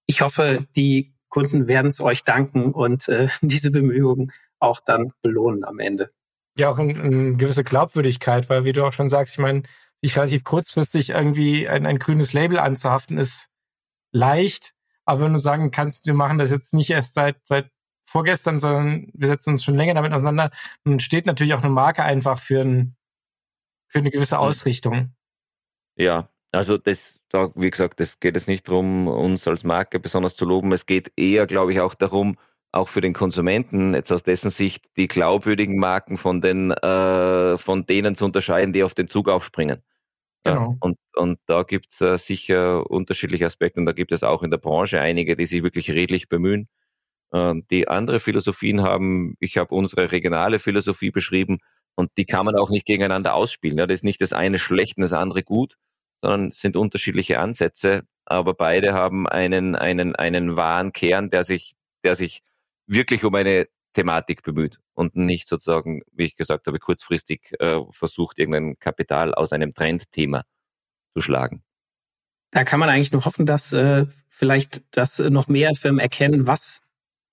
[0.08, 5.64] ich hoffe, die Kunden werden es euch danken und äh, diese Bemühungen auch dann belohnen
[5.64, 6.12] am Ende.
[6.58, 9.64] Ja, auch eine ein gewisse Glaubwürdigkeit, weil wie du auch schon sagst, ich meine,
[10.02, 13.52] sich relativ kurzfristig irgendwie ein, ein grünes Label anzuhaften, ist
[14.12, 14.74] leicht.
[15.06, 17.70] Aber wenn du sagen kannst, wir machen das jetzt nicht erst seit, seit
[18.10, 20.50] vorgestern, sondern wir setzen uns schon länger damit auseinander,
[20.84, 22.96] dann steht natürlich auch eine Marke einfach für, ein,
[23.88, 25.16] für eine gewisse Ausrichtung.
[25.96, 30.36] Ja, also das, da, wie gesagt, es geht es nicht darum, uns als Marke besonders
[30.36, 30.72] zu loben.
[30.72, 32.38] Es geht eher, glaube ich, auch darum,
[32.72, 37.86] auch für den Konsumenten jetzt aus dessen Sicht die glaubwürdigen Marken von den äh, von
[37.86, 39.82] denen zu unterscheiden, die auf den Zug aufspringen.
[40.44, 40.72] Genau.
[40.72, 44.44] Ja, und, und da gibt es äh, sicher unterschiedliche Aspekte und da gibt es auch
[44.44, 46.68] in der Branche einige, die sich wirklich redlich bemühen,
[47.32, 49.36] äh, die andere Philosophien haben.
[49.40, 51.60] Ich habe unsere regionale Philosophie beschrieben
[51.96, 53.78] und die kann man auch nicht gegeneinander ausspielen.
[53.80, 55.78] Ja, das ist nicht das eine schlecht und das andere gut,
[56.22, 61.76] sondern es sind unterschiedliche Ansätze, aber beide haben einen, einen, einen wahren Kern, der sich,
[62.04, 62.42] der sich
[62.88, 68.38] wirklich um eine Thematik bemüht und nicht sozusagen, wie ich gesagt habe, kurzfristig äh, versucht,
[68.38, 70.44] irgendein Kapital aus einem Trendthema
[71.14, 71.64] zu schlagen.
[72.52, 76.82] Da kann man eigentlich nur hoffen, dass äh, vielleicht das noch mehr Firmen erkennen, was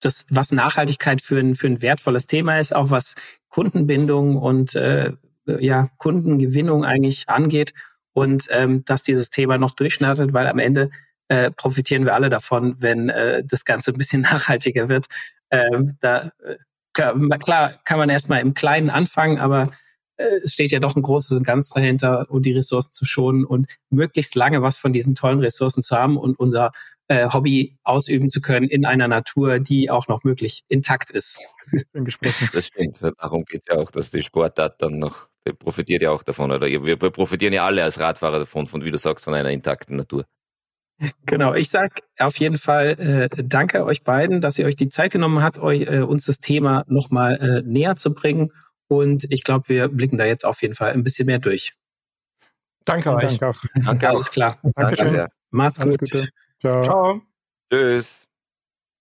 [0.01, 3.14] das, was Nachhaltigkeit für ein, für ein wertvolles Thema ist, auch was
[3.49, 5.12] Kundenbindung und äh,
[5.47, 7.74] ja, Kundengewinnung eigentlich angeht
[8.14, 10.90] und ähm, dass dieses Thema noch durchschnattet, weil am Ende
[11.28, 15.06] äh, profitieren wir alle davon, wenn äh, das Ganze ein bisschen nachhaltiger wird.
[15.50, 16.56] Ähm, da äh,
[16.92, 19.70] klar, klar kann man erstmal im Kleinen anfangen, aber
[20.16, 23.68] äh, es steht ja doch ein großes Ganz dahinter, um die Ressourcen zu schonen und
[23.90, 26.72] möglichst lange was von diesen tollen Ressourcen zu haben und unser
[27.09, 31.44] äh, Hobby ausüben zu können in einer Natur, die auch noch möglich intakt ist.
[32.52, 32.98] Das stimmt.
[33.18, 36.50] Darum geht es ja auch, dass die Sportart dann noch, der profitiert ja auch davon.
[36.50, 39.96] Oder wir profitieren ja alle als Radfahrer davon, von wie du sagst, von einer intakten
[39.96, 40.24] Natur.
[41.26, 45.12] Genau, ich sag auf jeden Fall äh, danke euch beiden, dass ihr euch die Zeit
[45.12, 48.52] genommen habt, euch, äh, uns das Thema nochmal äh, näher zu bringen.
[48.86, 51.74] Und ich glaube, wir blicken da jetzt auf jeden Fall ein bisschen mehr durch.
[52.84, 53.38] Danke euch.
[53.38, 53.62] Danke auch.
[53.84, 54.59] Danke, alles klar.
[54.76, 55.28] Danke sehr.
[55.50, 56.11] Macht's alles gut.
[56.11, 56.28] Gute.
[56.64, 56.82] Ciao.
[56.82, 57.20] Ciao.
[57.70, 58.26] Tschüss.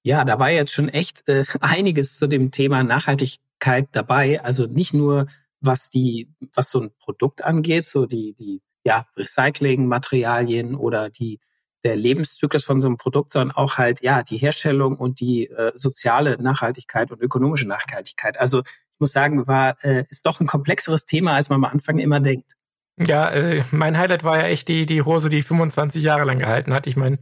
[0.05, 4.41] Ja, da war jetzt schon echt äh, einiges zu dem Thema Nachhaltigkeit dabei.
[4.43, 5.27] Also nicht nur
[5.61, 11.39] was die, was so ein Produkt angeht, so die, die ja, Recycling-Materialien oder die
[11.85, 15.73] der Lebenszyklus von so einem Produkt, sondern auch halt ja die Herstellung und die äh,
[15.75, 18.39] soziale Nachhaltigkeit und ökonomische Nachhaltigkeit.
[18.39, 21.99] Also ich muss sagen, war äh, ist doch ein komplexeres Thema, als man am Anfang
[21.99, 22.53] immer denkt.
[22.97, 26.73] Ja, äh, mein Highlight war ja echt die die Hose, die 25 Jahre lang gehalten
[26.73, 26.87] hat.
[26.87, 27.19] Ich meine,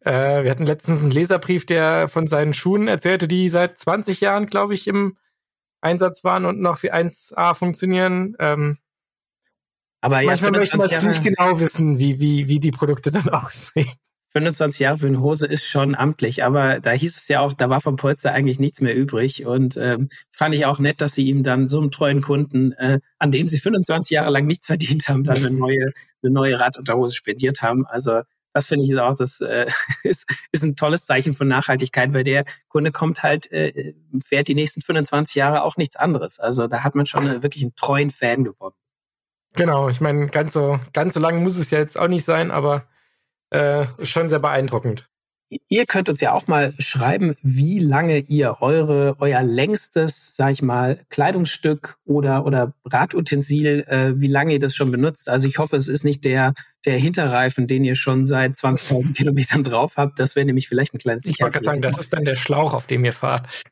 [0.00, 4.46] äh, wir hatten letztens einen Leserbrief, der von seinen Schuhen erzählte, die seit 20 Jahren,
[4.46, 5.16] glaube ich, im
[5.80, 8.36] Einsatz waren und noch wie 1A funktionieren.
[8.38, 8.78] Ähm,
[10.00, 13.28] aber ja, manchmal möchte man es nicht genau wissen, wie, wie, wie die Produkte dann
[13.28, 13.90] aussehen.
[14.32, 17.68] 25 Jahre für eine Hose ist schon amtlich, aber da hieß es ja auch, da
[17.68, 19.44] war vom Polster eigentlich nichts mehr übrig.
[19.44, 23.00] Und ähm, fand ich auch nett, dass sie ihm dann so einem treuen Kunden, äh,
[23.18, 27.14] an dem sie 25 Jahre lang nichts verdient haben, dann eine neue, eine neue Radunterhose
[27.14, 27.84] spendiert haben.
[27.86, 28.22] Also
[28.52, 29.66] das finde ich auch, das äh,
[30.02, 33.94] ist, ist ein tolles Zeichen von Nachhaltigkeit, weil der Kunde kommt halt, äh,
[34.24, 36.38] fährt die nächsten 25 Jahre auch nichts anderes.
[36.38, 38.76] Also da hat man schon äh, wirklich einen treuen Fan gewonnen.
[39.54, 42.50] Genau, ich meine, ganz so, ganz so lang muss es ja jetzt auch nicht sein,
[42.50, 42.86] aber
[43.50, 45.10] äh, schon sehr beeindruckend.
[45.68, 50.62] Ihr könnt uns ja auch mal schreiben, wie lange ihr eure, euer längstes, sag ich
[50.62, 55.28] mal, Kleidungsstück oder, oder Radutensil, äh, wie lange ihr das schon benutzt.
[55.28, 59.64] Also ich hoffe, es ist nicht der, der Hinterreifen, den ihr schon seit 20.000 Kilometern
[59.64, 60.18] drauf habt.
[60.18, 61.26] Das wäre nämlich vielleicht ein kleines.
[61.26, 63.64] Ich wollte sagen, das ist dann der Schlauch, auf dem ihr fahrt.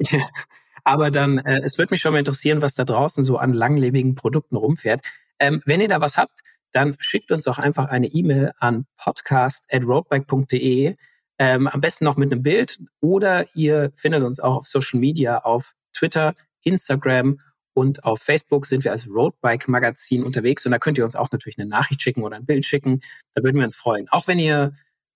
[0.84, 4.14] Aber dann, äh, es würde mich schon mal interessieren, was da draußen so an langlebigen
[4.14, 5.04] Produkten rumfährt.
[5.38, 6.40] Ähm, wenn ihr da was habt,
[6.72, 10.96] dann schickt uns doch einfach eine E-Mail an podcast.roadbike.de.
[11.40, 15.38] Ähm, am besten noch mit einem Bild oder ihr findet uns auch auf Social Media
[15.38, 16.34] auf Twitter,
[16.64, 17.40] Instagram
[17.72, 21.32] und auf Facebook sind wir als Roadbike Magazin unterwegs und da könnt ihr uns auch
[21.32, 23.00] natürlich eine Nachricht schicken oder ein Bild schicken.
[23.32, 24.06] Da würden wir uns freuen.
[24.10, 24.74] Auch wenn ihr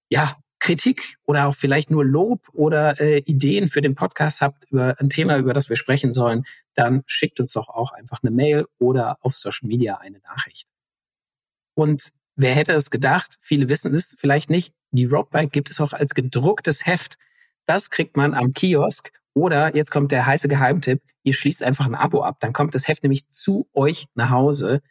[0.08, 4.98] ja Kritik oder auch vielleicht nur Lob oder äh, Ideen für den Podcast habt über
[4.98, 8.64] ein Thema, über das wir sprechen sollen, dann schickt uns doch auch einfach eine Mail
[8.78, 10.68] oder auf Social Media eine Nachricht.
[11.74, 13.36] Und wer hätte es gedacht?
[13.40, 14.74] Viele wissen es vielleicht nicht.
[14.90, 17.16] Die Roadbike gibt es auch als gedrucktes Heft.
[17.66, 21.02] Das kriegt man am Kiosk oder jetzt kommt der heiße Geheimtipp.
[21.22, 22.36] Ihr schließt einfach ein Abo ab.
[22.40, 24.82] Dann kommt das Heft nämlich zu euch nach Hause.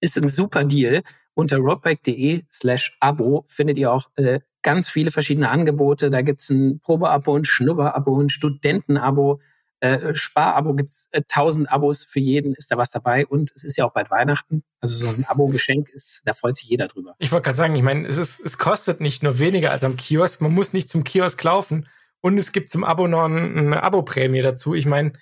[0.00, 1.02] Ist ein super Deal.
[1.34, 6.10] Unter roadbike.de slash Abo findet ihr auch äh, ganz viele verschiedene Angebote.
[6.10, 9.40] Da gibt's ein Probeabo, ein Schnupperabo, ein Studentenabo,
[9.80, 13.26] äh, Sparabo gibt's äh, 1000 Abos für jeden, ist da was dabei.
[13.26, 14.64] Und es ist ja auch bald Weihnachten.
[14.80, 17.14] Also so ein Abo-Geschenk ist, da freut sich jeder drüber.
[17.18, 19.96] Ich wollte gerade sagen, ich meine, es, ist, es kostet nicht nur weniger als am
[19.96, 20.40] Kiosk.
[20.40, 21.88] Man muss nicht zum Kiosk laufen.
[22.20, 24.74] Und es gibt zum Abo noch eine Abo-Prämie dazu.
[24.74, 25.12] Ich meine,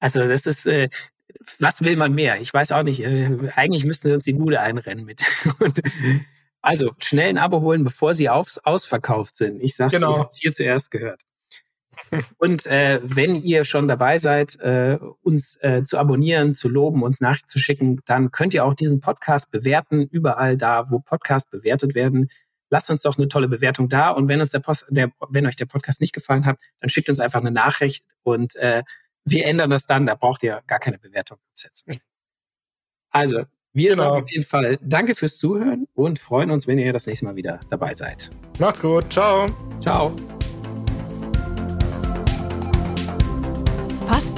[0.00, 0.88] also das ist, äh,
[1.58, 2.40] was will man mehr?
[2.40, 3.00] Ich weiß auch nicht.
[3.00, 5.22] Äh, eigentlich müssten wir uns die Bude einrennen mit.
[5.58, 5.80] Und,
[6.62, 9.62] also schnell ein Abo holen, bevor sie aufs, ausverkauft sind.
[9.62, 10.26] Ich sag's genau.
[10.34, 11.22] hier zuerst gehört.
[12.38, 17.20] Und äh, wenn ihr schon dabei seid, äh, uns äh, zu abonnieren, zu loben, uns
[17.20, 21.94] Nachrichten zu schicken, dann könnt ihr auch diesen Podcast bewerten, überall da, wo Podcasts bewertet
[21.94, 22.28] werden.
[22.70, 24.10] Lasst uns doch eine tolle Bewertung da.
[24.10, 27.08] Und wenn uns der, Post, der wenn euch der Podcast nicht gefallen hat, dann schickt
[27.08, 28.82] uns einfach eine Nachricht und äh,
[29.24, 30.06] wir ändern das dann.
[30.06, 31.92] Da braucht ihr gar keine Bewertung setzen.
[33.10, 34.02] Also, wir genau.
[34.02, 37.36] sagen auf jeden Fall Danke fürs Zuhören und freuen uns, wenn ihr das nächste Mal
[37.36, 38.30] wieder dabei seid.
[38.58, 39.12] Macht's gut.
[39.12, 39.46] Ciao.
[39.80, 40.14] Ciao.